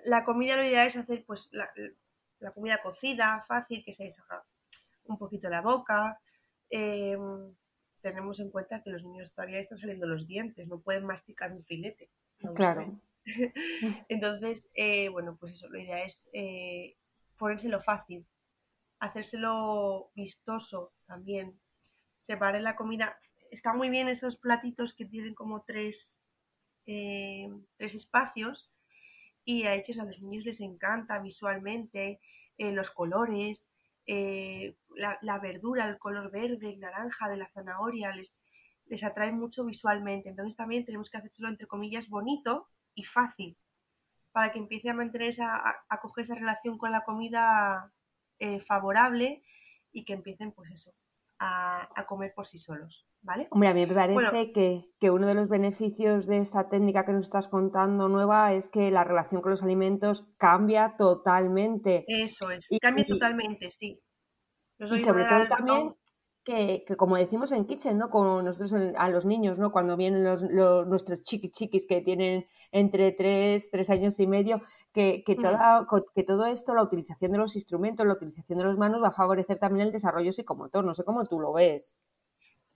La 0.05 0.25
comida 0.25 0.57
lo 0.57 0.65
ideal 0.65 0.89
es 0.89 0.97
hacer 0.97 1.25
pues 1.27 1.49
la, 1.53 2.53
comida 2.53 2.81
cocida, 2.83 3.45
fácil, 3.49 3.83
que 3.85 3.95
se 3.95 4.05
deshaga 4.05 4.45
un 5.05 5.19
poquito 5.19 5.49
la 5.49 5.61
boca. 5.63 6.21
Em, 6.71 7.55
tenemos 8.01 8.41
en 8.41 8.51
cuenta 8.51 8.83
que 8.83 8.91
los 8.91 9.03
niños 9.03 9.33
todavía 9.35 9.61
están 9.61 9.79
saliendo 9.79 10.07
los 10.07 10.27
dientes, 10.27 10.69
no 10.69 10.81
pueden 10.81 11.05
masticar 11.05 11.53
un 11.53 11.65
filete. 11.65 12.11
Claro. 12.55 12.95
Entonces, 14.09 14.63
eh, 14.75 15.09
bueno, 15.09 15.37
pues 15.39 15.55
eso, 15.55 15.69
la 15.69 15.81
idea 15.81 16.05
es 16.05 16.17
eh, 16.33 16.97
ponérselo 17.39 17.83
fácil, 17.83 18.27
hacérselo 18.99 20.11
vistoso 20.15 20.93
también, 21.07 21.59
separar 22.27 22.61
la 22.63 22.77
comida. 22.77 23.19
Está 23.51 23.73
muy 23.75 23.91
bien 23.91 24.09
esos 24.09 24.37
platitos 24.37 24.95
que 24.95 25.07
tienen 25.07 25.35
como 25.35 25.63
tres, 25.63 25.97
eh, 26.87 27.49
tres 27.77 27.95
espacios 27.95 28.71
y 29.45 29.65
a 29.65 29.75
ellos 29.75 29.99
a 29.99 30.05
los 30.05 30.21
niños 30.21 30.45
les 30.45 30.61
encanta 30.61 31.19
visualmente 31.19 32.21
los 32.59 32.91
colores, 32.91 33.59
la, 34.07 35.19
la, 35.23 35.39
verdura, 35.39 35.89
el 35.89 35.99
color 35.99 36.31
verde, 36.31 36.69
el 36.69 36.79
naranja 36.79 37.27
de 37.31 37.39
la 37.39 37.51
zanahoria, 37.53 38.15
les, 38.15 38.31
les 38.87 39.03
atrae 39.03 39.33
mucho 39.33 39.65
visualmente. 39.65 40.29
Entonces 40.29 40.57
también 40.57 40.85
tenemos 40.85 41.09
que 41.09 41.17
hacérselo 41.17 41.49
entre 41.49 41.67
comillas 41.67 42.07
bonito 42.11 42.69
y 42.95 43.05
fácil 43.05 43.57
para 44.33 44.53
que 44.53 44.59
empiece 44.59 44.89
a 44.91 44.95
mantener 44.95 45.31
esa, 45.31 45.83
a, 45.89 46.01
coger 46.01 46.25
esa 46.25 46.35
relación 46.35 46.79
con 46.79 46.93
la 46.93 47.05
comida 47.05 47.93
eh, 48.39 48.61
favorable 48.61 49.43
y 49.93 50.05
que 50.05 50.13
empiecen 50.13 50.53
pues 50.53 50.71
eso 50.71 50.93
a, 51.41 52.05
comer 52.07 52.35
por 52.35 52.47
sí 52.47 52.59
solos, 52.59 53.07
¿vale? 53.23 53.49
Hombre, 53.51 53.69
a 53.71 53.75
mí 53.75 53.87
me 53.87 53.95
parece 53.95 54.53
que, 54.53 55.11
uno 55.11 55.27
de 55.27 55.35
los 55.35 55.49
beneficios 55.49 56.27
de 56.27 56.39
esta 56.39 56.69
técnica 56.69 57.07
que 57.07 57.13
nos 57.13 57.27
estás 57.27 57.49
contando 57.49 58.09
nueva 58.09 58.53
es 58.53 58.69
que 58.69 58.91
la 58.91 59.05
relación 59.05 59.41
con 59.41 59.53
los 59.53 59.63
alimentos 59.63 60.27
cambia 60.37 60.97
totalmente. 60.99 62.05
Eso 62.07 62.51
es, 62.51 62.67
cambia 62.81 63.07
totalmente, 63.07 63.71
sí. 63.79 64.01
y 64.79 64.99
sobre 64.99 65.25
todo 65.25 65.49
también 65.49 65.95
que, 66.51 66.97
como 66.97 67.17
decimos 67.17 67.53
en 67.53 67.67
Kitchen, 67.67 67.99
¿no? 67.99 68.11
Con 68.11 68.45
nosotros 68.45 68.75
a 68.97 69.09
los 69.09 69.25
niños, 69.25 69.59
¿no? 69.59 69.71
Cuando 69.71 69.97
vienen 69.97 70.25
los, 70.25 70.43
nuestros 70.87 71.23
chiqui 71.23 71.51
chiquis 71.51 71.87
que 71.87 72.01
tienen 72.01 72.47
entre 72.73 73.13
3, 73.13 73.71
3 73.71 73.91
años 73.91 74.19
y 74.21 74.27
medio, 74.27 74.63
que, 74.93 75.23
que, 75.25 75.37
toda, 75.37 75.87
que 76.15 76.25
todo 76.25 76.47
esto, 76.47 76.75
la 76.75 76.83
utilización 76.83 77.33
de 77.33 77.39
los 77.39 77.55
instrumentos, 77.55 78.07
la 78.07 78.15
utilización 78.15 78.59
de 78.59 78.65
las 78.65 78.77
manos 78.77 79.03
va 79.03 79.09
a 79.09 79.13
favorecer 79.13 79.59
también 79.59 79.87
el 79.87 79.93
desarrollo 79.93 80.33
psicomotor. 80.33 80.85
No 80.85 80.95
sé 80.95 81.05
cómo 81.05 81.25
tú 81.25 81.39
lo 81.41 81.53
ves. 81.53 81.97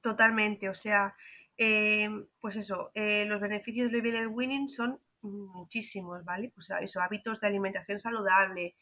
Totalmente, 0.00 0.68
o 0.68 0.74
sea, 0.74 1.14
eh, 1.56 2.08
pues 2.40 2.56
eso, 2.56 2.90
eh, 2.94 3.24
los 3.26 3.40
beneficios 3.40 3.90
del 3.90 4.02
baby 4.02 4.26
winning 4.26 4.68
son 4.70 4.98
muchísimos, 5.22 6.24
¿vale? 6.24 6.52
Pues 6.54 6.68
eso, 6.82 7.00
hábitos 7.00 7.40
de 7.40 7.46
alimentación 7.46 7.98
saludable, 8.00 8.74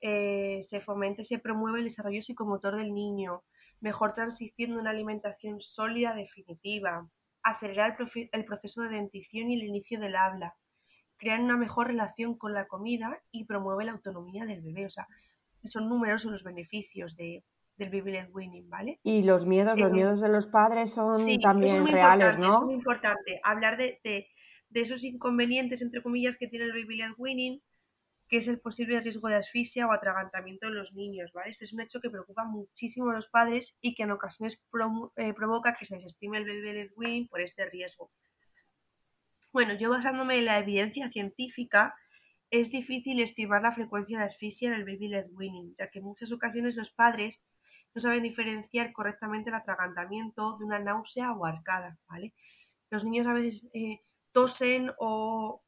eh, 0.00 0.66
se 0.68 0.80
fomenta 0.80 1.22
y 1.22 1.26
se 1.26 1.38
promueve 1.38 1.78
el 1.78 1.86
desarrollo 1.86 2.22
psicomotor 2.22 2.76
del 2.76 2.92
niño, 2.92 3.42
mejor 3.84 4.14
transición 4.14 4.70
de 4.70 4.78
una 4.78 4.90
alimentación 4.90 5.60
sólida 5.60 6.14
definitiva, 6.14 7.06
acelerar 7.42 7.98
el, 8.32 8.44
proceso 8.46 8.80
de 8.80 8.88
dentición 8.96 9.50
y 9.50 9.60
el 9.60 9.68
inicio 9.68 10.00
del 10.00 10.16
habla, 10.16 10.54
crear 11.18 11.38
una 11.38 11.58
mejor 11.58 11.88
relación 11.88 12.38
con 12.38 12.54
la 12.54 12.66
comida 12.66 13.20
y 13.30 13.44
promueve 13.44 13.84
la 13.84 13.92
autonomía 13.92 14.46
del 14.46 14.62
bebé. 14.62 14.86
O 14.86 14.90
sea, 14.90 15.06
son 15.70 15.90
numerosos 15.90 16.32
los 16.32 16.42
beneficios 16.42 17.14
de, 17.16 17.44
del 17.76 17.90
baby 17.90 18.26
winning, 18.32 18.70
¿vale? 18.70 19.00
Y 19.02 19.22
los 19.22 19.44
miedos, 19.44 19.78
los 19.78 19.92
miedos 19.92 20.18
de 20.22 20.30
los 20.30 20.46
padres 20.46 20.94
son 20.94 21.26
también 21.40 21.86
reales, 21.86 22.38
¿no? 22.38 22.60
Es 22.60 22.64
muy 22.64 22.74
importante 22.74 23.38
hablar 23.44 23.76
de, 23.76 24.00
de, 24.02 24.26
esos 24.80 25.04
inconvenientes, 25.04 25.82
entre 25.82 26.02
comillas, 26.02 26.38
que 26.38 26.48
tiene 26.48 26.64
el 26.64 26.72
baby 26.72 27.02
winning, 27.18 27.60
que 28.28 28.38
es 28.38 28.48
el 28.48 28.58
posible 28.58 29.00
riesgo 29.00 29.28
de 29.28 29.36
asfixia 29.36 29.86
o 29.86 29.92
atragantamiento 29.92 30.66
en 30.66 30.76
los 30.76 30.92
niños, 30.92 31.30
¿vale? 31.32 31.50
Este 31.50 31.66
es 31.66 31.72
un 31.72 31.80
hecho 31.80 32.00
que 32.00 32.10
preocupa 32.10 32.44
muchísimo 32.44 33.10
a 33.10 33.14
los 33.14 33.28
padres 33.28 33.66
y 33.80 33.94
que 33.94 34.04
en 34.04 34.12
ocasiones 34.12 34.58
eh, 35.16 35.32
provoca 35.34 35.76
que 35.78 35.86
se 35.86 35.96
desestime 35.96 36.38
el 36.38 36.44
bebé 36.44 36.72
led 36.72 36.90
weaning 36.96 37.28
por 37.28 37.40
este 37.40 37.68
riesgo. 37.70 38.10
Bueno, 39.52 39.74
yo 39.74 39.90
basándome 39.90 40.38
en 40.38 40.46
la 40.46 40.58
evidencia 40.58 41.10
científica, 41.10 41.94
es 42.50 42.70
difícil 42.70 43.20
estimar 43.20 43.62
la 43.62 43.74
frecuencia 43.74 44.18
de 44.18 44.24
asfixia 44.24 44.68
en 44.68 44.74
el 44.74 44.84
baby 44.84 45.08
led 45.08 45.26
weaning, 45.32 45.74
ya 45.78 45.88
que 45.90 45.98
en 45.98 46.06
muchas 46.06 46.32
ocasiones 46.32 46.76
los 46.76 46.90
padres 46.90 47.36
no 47.94 48.02
saben 48.02 48.22
diferenciar 48.22 48.92
correctamente 48.92 49.50
el 49.50 49.56
atragantamiento 49.56 50.58
de 50.58 50.64
una 50.64 50.78
náusea 50.78 51.32
o 51.32 51.44
arcada, 51.44 51.96
¿vale? 52.08 52.34
Los 52.90 53.04
niños 53.04 53.26
a 53.26 53.32
veces 53.32 53.62
eh, 53.72 54.00
tosen 54.32 54.90
o, 54.98 55.62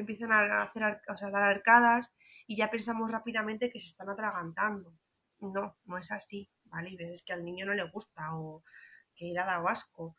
empiezan 0.00 0.32
a 0.32 0.62
hacer 0.62 1.00
o 1.08 1.16
sea, 1.16 1.30
dar 1.30 1.42
arcadas 1.42 2.08
y 2.46 2.56
ya 2.56 2.70
pensamos 2.70 3.10
rápidamente 3.10 3.70
que 3.70 3.80
se 3.80 3.88
están 3.88 4.08
atragantando. 4.08 4.92
No, 5.40 5.76
no 5.84 5.98
es 5.98 6.10
así, 6.10 6.48
¿vale? 6.64 6.90
Y 6.90 6.96
ves 6.96 7.22
que 7.24 7.32
al 7.32 7.44
niño 7.44 7.66
no 7.66 7.74
le 7.74 7.88
gusta 7.90 8.34
o 8.34 8.62
que 9.14 9.30
era 9.30 9.44
dado 9.44 9.68
asco, 9.68 10.16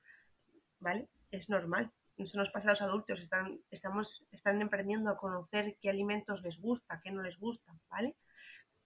¿vale? 0.80 1.10
Es 1.32 1.50
normal. 1.50 1.92
Eso 2.18 2.38
nos 2.38 2.50
pasa 2.50 2.68
a 2.68 2.72
los 2.72 2.82
adultos, 2.82 3.20
están, 3.20 3.60
estamos, 3.72 4.26
están 4.32 4.62
emprendiendo 4.62 5.10
a 5.10 5.18
conocer 5.18 5.78
qué 5.82 5.90
alimentos 5.90 6.42
les 6.42 6.60
gusta, 6.60 7.00
qué 7.04 7.12
no 7.12 7.22
les 7.22 7.38
gusta, 7.38 7.74
¿vale? 7.90 8.16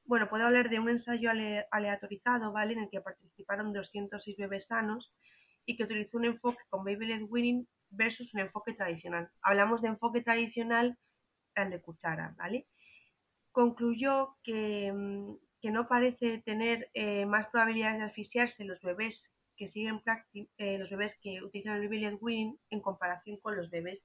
Bueno, 0.06 0.30
puedo 0.30 0.46
hablar 0.46 0.70
de 0.70 0.80
un 0.80 0.90
ensayo 0.90 1.32
aleatorizado, 1.72 2.52
¿vale? 2.52 2.74
En 2.74 2.80
el 2.80 2.90
que 2.90 3.02
participaron 3.02 3.74
206 3.74 4.38
bebés 4.38 4.68
sanos 4.68 5.14
y 5.66 5.76
que 5.76 5.84
utilizó 5.84 6.18
un 6.18 6.26
enfoque 6.26 6.62
con 6.70 6.84
baby 6.84 7.08
led 7.08 7.24
weaning 7.24 7.68
versus 7.96 8.34
un 8.34 8.42
enfoque 8.42 8.74
tradicional. 8.74 9.30
Hablamos 9.42 9.82
de 9.82 9.90
enfoque 9.90 10.22
tradicional 10.22 10.98
al 11.56 11.70
de 11.70 11.82
cuchara, 11.82 12.34
¿vale? 12.38 12.68
Concluyó 13.52 14.38
que, 14.44 14.92
mm, 14.92 15.36
no 15.72 15.88
parece 15.88 16.40
tener 16.40 16.90
eh, 16.94 17.26
más 17.26 17.48
probabilidades 17.48 18.00
de 18.00 18.06
asfixiarse 18.06 18.66
los 18.66 18.82
bebés 18.82 19.22
que 19.56 19.70
siguen 19.72 20.02
eh, 20.58 20.78
los 20.78 20.90
bebés 20.90 21.14
que 21.22 21.42
utilizan 21.42 21.82
el 21.82 21.90
led 21.90 22.18
weaning 22.20 22.60
en 22.70 22.82
comparación 22.82 23.38
con 23.38 23.56
los 23.56 23.70
bebés 23.70 24.02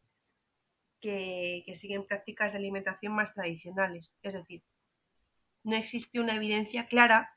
que, 1.00 1.64
que 1.66 1.78
siguen 1.80 2.06
prácticas 2.06 2.52
de 2.52 2.58
alimentación 2.58 3.12
más 3.12 3.34
tradicionales. 3.34 4.08
Es 4.22 4.34
decir, 4.34 4.62
no 5.64 5.76
existe 5.76 6.20
una 6.20 6.36
evidencia 6.36 6.86
clara 6.86 7.34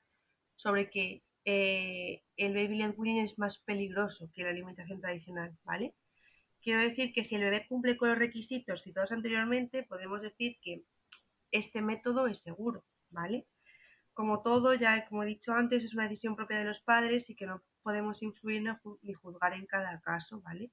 sobre 0.55 0.89
que 0.91 1.23
eh, 1.45 2.21
el 2.37 2.53
baby 2.53 2.77
led 2.77 2.93
weaning 2.97 3.25
es 3.25 3.37
más 3.39 3.57
peligroso 3.59 4.29
que 4.33 4.43
la 4.43 4.49
alimentación 4.51 5.01
tradicional, 5.01 5.57
¿vale? 5.63 5.93
Quiero 6.61 6.81
decir 6.81 7.11
que 7.13 7.25
si 7.25 7.35
el 7.35 7.41
bebé 7.41 7.65
cumple 7.67 7.97
con 7.97 8.09
los 8.09 8.17
requisitos 8.19 8.83
citados 8.83 9.11
anteriormente, 9.11 9.83
podemos 9.83 10.21
decir 10.21 10.57
que 10.61 10.83
este 11.51 11.81
método 11.81 12.27
es 12.27 12.39
seguro, 12.41 12.83
¿vale? 13.09 13.47
Como 14.13 14.41
todo, 14.43 14.73
ya 14.75 15.07
como 15.07 15.23
he 15.23 15.27
dicho 15.27 15.53
antes, 15.53 15.83
es 15.83 15.93
una 15.93 16.03
decisión 16.03 16.35
propia 16.35 16.59
de 16.59 16.65
los 16.65 16.79
padres 16.81 17.27
y 17.29 17.35
que 17.35 17.47
no 17.47 17.63
podemos 17.81 18.21
influir 18.21 18.63
ni 19.01 19.13
juzgar 19.13 19.53
en 19.53 19.65
cada 19.65 19.99
caso, 20.01 20.41
¿vale? 20.41 20.71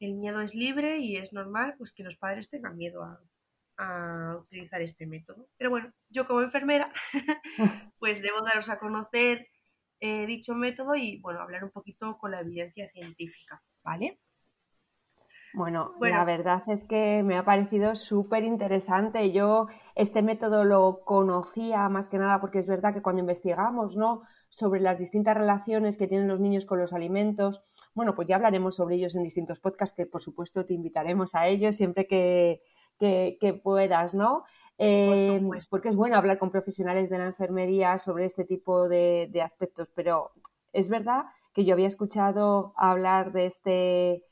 El 0.00 0.14
miedo 0.14 0.40
es 0.40 0.54
libre 0.54 0.98
y 0.98 1.16
es 1.16 1.32
normal 1.32 1.74
pues 1.78 1.92
que 1.92 2.02
los 2.02 2.16
padres 2.16 2.48
tengan 2.50 2.76
miedo 2.76 3.02
a, 3.02 3.20
utilizar 4.38 4.80
este 4.82 5.04
método. 5.06 5.48
Pero 5.58 5.70
bueno, 5.70 5.92
yo 6.08 6.26
como 6.26 6.42
enfermera, 6.42 6.92
pues 7.98 8.22
debo 8.22 8.40
daros 8.42 8.68
a 8.68 8.78
conocer 8.78 9.48
eh, 10.00 10.26
dicho 10.26 10.54
método 10.54 10.94
y 10.94 11.18
bueno, 11.20 11.40
hablar 11.40 11.64
un 11.64 11.70
poquito 11.72 12.16
con 12.18 12.30
la 12.30 12.40
evidencia 12.40 12.88
científica, 12.90 13.62
¿vale? 13.82 14.20
Bueno, 15.54 15.92
la 16.00 16.24
verdad 16.24 16.62
es 16.66 16.84
que 16.84 17.22
me 17.22 17.36
ha 17.38 17.44
parecido 17.44 17.94
súper 17.94 18.44
interesante. 18.44 19.32
Yo 19.32 19.68
este 19.94 20.22
método 20.22 20.64
lo 20.64 21.00
conocía 21.04 21.88
más 21.88 22.08
que 22.08 22.18
nada 22.18 22.40
porque 22.40 22.58
es 22.58 22.66
verdad 22.66 22.92
que 22.92 23.02
cuando 23.02 23.20
investigamos, 23.20 23.96
¿no? 23.96 24.22
sobre 24.54 24.80
las 24.80 25.00
distintas 25.00 25.36
relaciones 25.36 25.96
que 25.96 26.06
tienen 26.06 26.28
los 26.28 26.38
niños 26.38 26.64
con 26.64 26.78
los 26.78 26.92
alimentos. 26.92 27.60
Bueno, 27.92 28.14
pues 28.14 28.28
ya 28.28 28.36
hablaremos 28.36 28.76
sobre 28.76 28.94
ellos 28.94 29.16
en 29.16 29.24
distintos 29.24 29.58
podcasts 29.58 29.96
que 29.96 30.06
por 30.06 30.22
supuesto 30.22 30.64
te 30.64 30.74
invitaremos 30.74 31.34
a 31.34 31.48
ellos 31.48 31.74
siempre 31.74 32.06
que, 32.06 32.62
que, 33.00 33.60
puedas, 33.64 34.14
¿no? 34.14 34.44
Eh, 34.78 35.42
porque 35.68 35.88
es 35.88 35.96
bueno 35.96 36.16
hablar 36.16 36.38
con 36.38 36.52
profesionales 36.52 37.10
de 37.10 37.18
la 37.18 37.26
enfermería 37.26 37.98
sobre 37.98 38.26
este 38.26 38.44
tipo 38.44 38.88
de, 38.88 39.28
aspectos, 39.42 39.90
pero 39.92 40.30
es 40.72 40.88
verdad 40.88 41.24
que 41.52 41.64
yo 41.64 41.74
había 41.74 41.88
escuchado 41.88 42.74
hablar 42.76 43.32
de 43.32 43.46
este, 43.46 44.24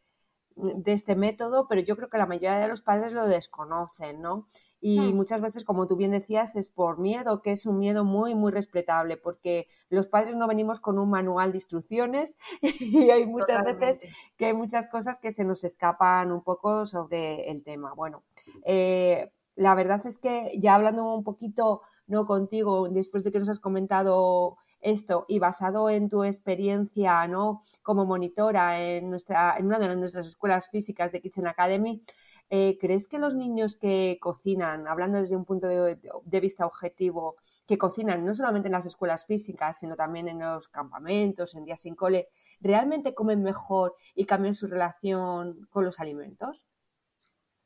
de 0.57 0.93
este 0.93 1.15
método, 1.17 1.67
pero 1.69 1.81
yo 1.81 1.97
creo 1.97 2.09
que 2.09 2.19
la 2.19 2.27
mayoría 2.27 2.59
de 2.59 2.69
los 2.69 2.83
padres 2.83 3.12
lo 3.12 3.27
desconocen, 3.27 4.21
¿no? 4.21 4.49
Y 4.81 4.99
hmm. 4.99 5.15
muchas 5.15 5.41
veces, 5.41 5.65
como 5.65 5.87
tú 5.87 5.97
bien 5.97 6.11
decías, 6.11 6.57
es 6.57 6.69
por 6.69 6.99
miedo, 6.99 7.41
que 7.41 7.53
es 7.53 7.67
un 7.67 7.79
miedo 7.79 8.05
muy, 8.05 8.35
muy 8.35 8.51
respetable, 8.51 9.17
porque 9.17 9.69
los 9.88 10.09
padres 10.09 10.35
no 10.35 10.49
venimos 10.49 10.81
con 10.81 10.99
un 10.99 11.09
manual 11.09 11.53
de 11.53 11.59
instrucciones 11.59 12.35
y 12.81 13.11
hay 13.11 13.25
muchas 13.25 13.65
veces 13.65 14.01
que 14.37 14.47
hay 14.47 14.55
muchas 14.55 14.88
cosas 14.88 15.21
que 15.21 15.31
se 15.31 15.45
nos 15.45 15.62
escapan 15.62 16.33
un 16.33 16.43
poco 16.43 16.87
sobre 16.87 17.49
el 17.51 17.62
tema. 17.62 17.95
Bueno, 17.95 18.25
eh, 18.65 19.31
la 19.55 19.75
verdad 19.75 20.05
es 20.07 20.19
que 20.19 20.51
ya 20.59 20.75
hablando 20.75 21.15
un 21.15 21.23
poquito 21.25 21.83
no 22.07 22.27
contigo, 22.27 22.88
después 22.88 23.23
de 23.23 23.31
que 23.31 23.38
nos 23.38 23.49
has 23.49 23.61
comentado 23.61 24.57
esto 24.83 25.25
y 25.29 25.38
basado 25.38 25.88
en 25.88 26.09
tu 26.09 26.25
experiencia 26.25 27.27
¿no? 27.29 27.62
como 27.83 28.05
monitora 28.05 28.81
en, 28.83 29.11
nuestra, 29.11 29.57
en 29.57 29.66
una 29.66 29.79
de 29.79 29.97
nuestras 29.97 30.27
escuelas 30.27 30.68
físicas 30.68 31.12
de 31.12 31.21
Kitchen 31.21 31.47
Academy, 31.47 32.03
eh, 32.51 32.77
¿crees 32.79 33.09
que 33.09 33.18
los 33.18 33.35
niños 33.35 33.77
que 33.77 34.18
cocinan, 34.21 34.87
hablando 34.87 35.18
desde 35.18 35.37
un 35.37 35.45
punto 35.45 35.68
de, 35.68 36.40
vista 36.40 36.66
objetivo, 36.66 37.37
que 37.66 37.79
cocinan 37.79 38.27
no 38.27 38.35
solamente 38.35 38.68
en 38.68 38.73
las 38.73 38.85
escuelas 38.85 39.25
físicas, 39.25 39.79
sino 39.79 39.97
también 39.97 40.29
en 40.29 40.40
los 40.40 40.68
campamentos, 40.68 41.55
en 41.55 41.64
días 41.64 41.81
sin 41.81 41.95
cole, 41.95 42.29
realmente 42.61 43.14
comen 43.14 43.42
mejor 43.42 43.95
y 44.14 44.27
cambian 44.27 44.55
su 44.55 44.66
relación 44.66 45.66
con 45.71 45.85
los 45.85 45.99
alimentos? 45.99 46.62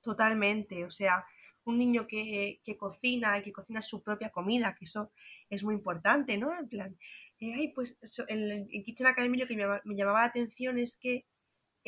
Totalmente, 0.02 0.85
o 0.85 0.90
sea, 0.90 1.24
un 1.66 1.79
niño 1.79 2.07
que, 2.07 2.61
cocina 2.79 3.38
y 3.38 3.42
que 3.42 3.52
cocina 3.52 3.83
su 3.83 4.02
propia 4.02 4.31
comida, 4.31 4.74
que 4.79 4.87
eso 4.87 5.12
es 5.50 5.62
muy 5.62 5.74
importante, 5.74 6.38
¿no? 6.38 6.59
En 6.59 6.68
plan, 6.68 6.96
eh, 7.40 7.72
pues 7.74 7.94
en, 8.29 8.68
Kitchen 8.68 9.07
Academy 9.07 9.38
lo 9.38 9.46
que 9.46 9.57
me 9.57 9.94
llamaba 9.96 10.20
la 10.20 10.26
atención 10.26 10.79
es 10.79 10.92
que 11.00 11.24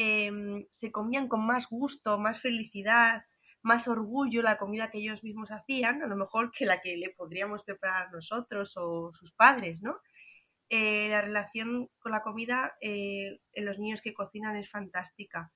Em, 0.01 0.65
se 0.81 0.93
comían 0.93 1.27
con 1.27 1.45
más 1.45 1.69
gusto, 1.69 2.19
más 2.19 2.41
felicidad, 2.41 3.25
más 3.63 3.89
orgullo 3.89 4.43
la 4.43 4.57
comida 4.57 4.93
que 4.93 4.99
ellos 4.99 5.25
mismos 5.25 5.51
hacían, 5.51 6.05
a 6.05 6.07
lo 6.07 6.15
mejor 6.15 6.53
que 6.53 6.67
la 6.67 6.81
que 6.81 6.97
le 6.97 7.11
podríamos 7.11 7.65
preparar 7.65 8.13
nosotros 8.13 8.73
o 8.77 9.13
sus 9.19 9.33
padres, 9.33 9.83
¿no? 9.83 9.99
Eh, 10.69 11.09
la 11.09 11.23
relación 11.23 11.89
con 11.99 12.13
la 12.13 12.23
comida 12.23 12.77
eh, 12.81 13.41
en 13.53 13.65
los 13.65 13.77
niños 13.81 14.01
que 14.01 14.15
cocinan 14.15 14.55
es 14.55 14.71
fantástica. 14.71 15.51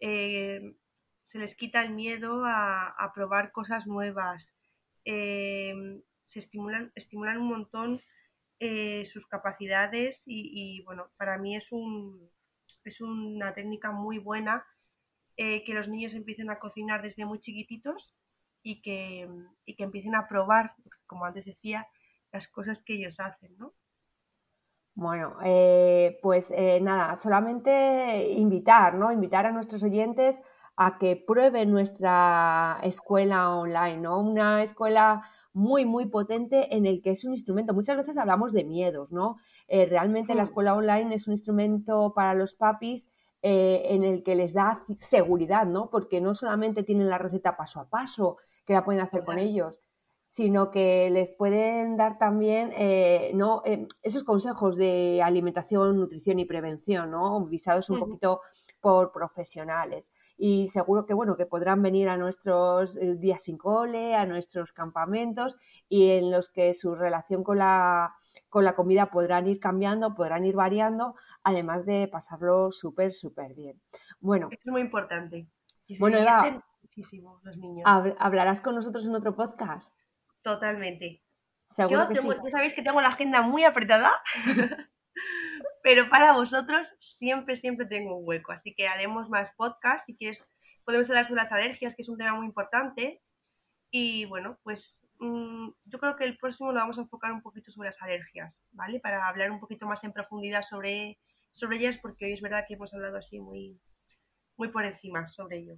Eh, 0.00 0.60
se 1.30 1.38
les 1.38 1.54
quita 1.56 1.82
el 1.82 1.90
miedo 1.90 2.42
a, 2.44 3.12
probar 3.14 3.52
cosas 3.52 3.86
nuevas. 3.86 4.46
se 5.04 6.02
estimulan, 6.34 6.92
estimulan 6.94 7.38
un 7.38 7.48
montón 7.48 8.00
sus 9.12 9.26
capacidades 9.28 10.20
y, 10.26 10.82
bueno, 10.84 11.08
para 11.16 11.38
mí 11.38 11.56
es 11.56 11.70
un, 11.70 12.28
es 12.84 13.00
una 13.00 13.54
técnica 13.54 13.90
muy 13.90 14.18
buena 14.18 14.64
eh, 15.36 15.62
que 15.64 15.72
los 15.72 15.86
niños 15.86 16.14
empiecen 16.14 16.50
a 16.50 16.58
cocinar 16.58 17.00
desde 17.00 17.24
muy 17.24 17.40
chiquititos 17.40 18.12
y 18.62 18.82
que, 18.82 19.28
que 19.64 19.84
empiecen 19.84 20.16
a 20.16 20.26
probar, 20.26 20.74
como 21.06 21.24
antes 21.24 21.44
decía, 21.44 21.86
las 22.32 22.48
cosas 22.48 22.78
que 22.84 22.94
ellos 22.94 23.14
hacen, 23.20 23.56
¿no? 23.56 23.72
Bueno, 24.94 25.36
eh, 25.44 26.18
pues 26.22 26.50
eh, 26.50 26.80
nada, 26.80 27.14
solamente 27.16 28.32
invitar, 28.32 28.94
¿no? 28.94 29.12
Invitar 29.12 29.46
a 29.46 29.52
nuestros 29.52 29.84
oyentes 29.84 30.40
a 30.80 30.96
que 30.96 31.16
prueben 31.16 31.72
nuestra 31.72 32.78
escuela 32.84 33.52
online, 33.56 33.96
¿no? 33.96 34.20
Una 34.20 34.62
escuela 34.62 35.22
muy, 35.52 35.84
muy 35.84 36.06
potente 36.06 36.76
en 36.76 36.86
el 36.86 37.02
que 37.02 37.10
es 37.10 37.24
un 37.24 37.32
instrumento. 37.32 37.74
Muchas 37.74 37.96
veces 37.96 38.16
hablamos 38.16 38.52
de 38.52 38.62
miedos, 38.62 39.10
¿no? 39.10 39.38
Eh, 39.66 39.86
realmente 39.86 40.36
la 40.36 40.44
escuela 40.44 40.76
online 40.76 41.16
es 41.16 41.26
un 41.26 41.32
instrumento 41.32 42.12
para 42.14 42.32
los 42.34 42.54
papis 42.54 43.08
eh, 43.42 43.86
en 43.86 44.04
el 44.04 44.22
que 44.22 44.36
les 44.36 44.52
da 44.52 44.84
seguridad, 45.00 45.66
¿no? 45.66 45.90
Porque 45.90 46.20
no 46.20 46.36
solamente 46.36 46.84
tienen 46.84 47.08
la 47.10 47.18
receta 47.18 47.56
paso 47.56 47.80
a 47.80 47.88
paso, 47.88 48.36
que 48.64 48.74
la 48.74 48.84
pueden 48.84 49.00
hacer 49.00 49.24
con 49.24 49.40
ellos, 49.40 49.80
sino 50.28 50.70
que 50.70 51.10
les 51.10 51.32
pueden 51.32 51.96
dar 51.96 52.18
también 52.18 52.72
eh, 52.76 53.32
¿no? 53.34 53.64
esos 54.02 54.22
consejos 54.22 54.76
de 54.76 55.22
alimentación, 55.24 55.96
nutrición 55.96 56.38
y 56.38 56.44
prevención, 56.44 57.10
¿no? 57.10 57.44
Visados 57.46 57.90
un 57.90 57.98
poquito 57.98 58.42
por 58.80 59.10
profesionales 59.10 60.08
y 60.38 60.68
seguro 60.68 61.04
que 61.04 61.14
bueno 61.14 61.36
que 61.36 61.46
podrán 61.46 61.82
venir 61.82 62.08
a 62.08 62.16
nuestros 62.16 62.96
eh, 62.96 63.16
días 63.16 63.42
sin 63.42 63.58
cole, 63.58 64.14
a 64.14 64.24
nuestros 64.24 64.72
campamentos 64.72 65.58
y 65.88 66.10
en 66.10 66.30
los 66.30 66.48
que 66.48 66.72
su 66.74 66.94
relación 66.94 67.42
con 67.42 67.58
la 67.58 68.14
con 68.48 68.64
la 68.64 68.76
comida 68.76 69.10
podrán 69.10 69.48
ir 69.48 69.58
cambiando, 69.58 70.14
podrán 70.14 70.44
ir 70.44 70.54
variando, 70.54 71.16
además 71.42 71.84
de 71.84 72.08
pasarlo 72.08 72.70
súper 72.70 73.12
súper 73.12 73.54
bien. 73.54 73.80
Bueno, 74.20 74.48
es 74.50 74.64
muy 74.64 74.80
importante. 74.80 75.48
bueno, 75.98 76.18
Eva, 76.18 76.62
muchísimo 76.82 77.40
los 77.42 77.56
niños. 77.56 77.84
¿Hablarás 78.18 78.60
con 78.60 78.76
nosotros 78.76 79.06
en 79.06 79.16
otro 79.16 79.34
podcast? 79.34 79.92
Totalmente. 80.42 81.22
Seguro 81.66 82.08
que 82.08 82.16
sí. 82.16 82.28
Ya 82.44 82.50
sabéis 82.50 82.74
que 82.74 82.82
tengo 82.82 83.00
la 83.00 83.08
agenda 83.08 83.42
muy 83.42 83.64
apretada, 83.64 84.12
pero 85.88 86.10
para 86.10 86.34
vosotros 86.34 86.86
siempre, 87.18 87.58
siempre 87.62 87.86
tengo 87.86 88.14
un 88.14 88.28
hueco. 88.28 88.52
Así 88.52 88.74
que 88.74 88.86
haremos 88.86 89.30
más 89.30 89.48
podcasts. 89.56 90.04
Si 90.04 90.14
quieres, 90.14 90.38
podemos 90.84 91.08
hablar 91.08 91.26
sobre 91.26 91.44
las 91.44 91.50
alergias, 91.50 91.96
que 91.96 92.02
es 92.02 92.10
un 92.10 92.18
tema 92.18 92.34
muy 92.34 92.44
importante. 92.44 93.22
Y 93.90 94.26
bueno, 94.26 94.58
pues 94.64 94.82
mm, 95.18 95.70
yo 95.86 95.98
creo 95.98 96.16
que 96.16 96.24
el 96.24 96.36
próximo 96.36 96.72
lo 96.72 96.80
vamos 96.80 96.98
a 96.98 97.00
enfocar 97.00 97.32
un 97.32 97.40
poquito 97.40 97.72
sobre 97.72 97.88
las 97.88 98.02
alergias, 98.02 98.54
¿vale? 98.72 99.00
Para 99.00 99.26
hablar 99.26 99.50
un 99.50 99.60
poquito 99.60 99.86
más 99.86 100.04
en 100.04 100.12
profundidad 100.12 100.60
sobre, 100.68 101.16
sobre 101.54 101.78
ellas, 101.78 101.96
porque 102.02 102.26
hoy 102.26 102.32
es 102.34 102.42
verdad 102.42 102.66
que 102.68 102.74
hemos 102.74 102.92
hablado 102.92 103.16
así 103.16 103.40
muy, 103.40 103.80
muy 104.58 104.68
por 104.68 104.84
encima 104.84 105.26
sobre 105.30 105.56
ello. 105.56 105.76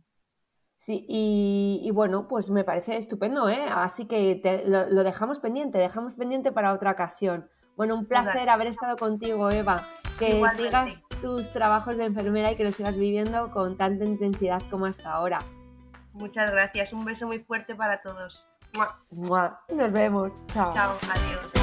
Sí, 0.81 1.07
y, 1.09 1.89
bueno, 1.93 2.27
pues 2.27 2.51
me 2.51 2.65
parece 2.65 2.97
estupendo, 2.97 3.49
¿eh? 3.49 3.65
Así 3.69 4.09
que 4.09 4.43
lo, 4.67 5.05
dejamos 5.05 5.39
pendiente, 5.39 5.79
dejamos 5.79 6.17
pendiente 6.17 6.51
para 6.51 6.73
otra 6.73 6.91
ocasión. 6.91 7.49
Bueno, 7.81 7.95
un 7.95 8.05
placer 8.05 8.51
haber 8.51 8.67
estado 8.67 8.95
contigo, 8.99 9.51
Eva. 9.51 9.77
Que 10.19 10.45
sigas 10.55 11.03
tus 11.23 11.51
trabajos 11.51 11.97
de 11.97 12.05
enfermera 12.05 12.53
y 12.53 12.57
que 12.57 12.63
lo 12.63 12.73
sigas 12.73 12.95
viviendo 12.95 13.51
con 13.53 13.79
tanta 13.79 14.05
intensidad 14.05 14.61
como 14.69 14.85
hasta 14.85 15.11
ahora. 15.11 15.39
Muchas 16.13 16.51
gracias, 16.51 16.93
un 16.93 17.07
beso 17.07 17.27
muy 17.27 17.39
fuerte 17.39 17.75
para 17.75 18.03
todos. 18.03 18.45
Nos 19.75 19.93
vemos. 19.93 20.31
Chao. 20.49 20.75
Chao, 20.75 20.99
adiós. 21.11 21.60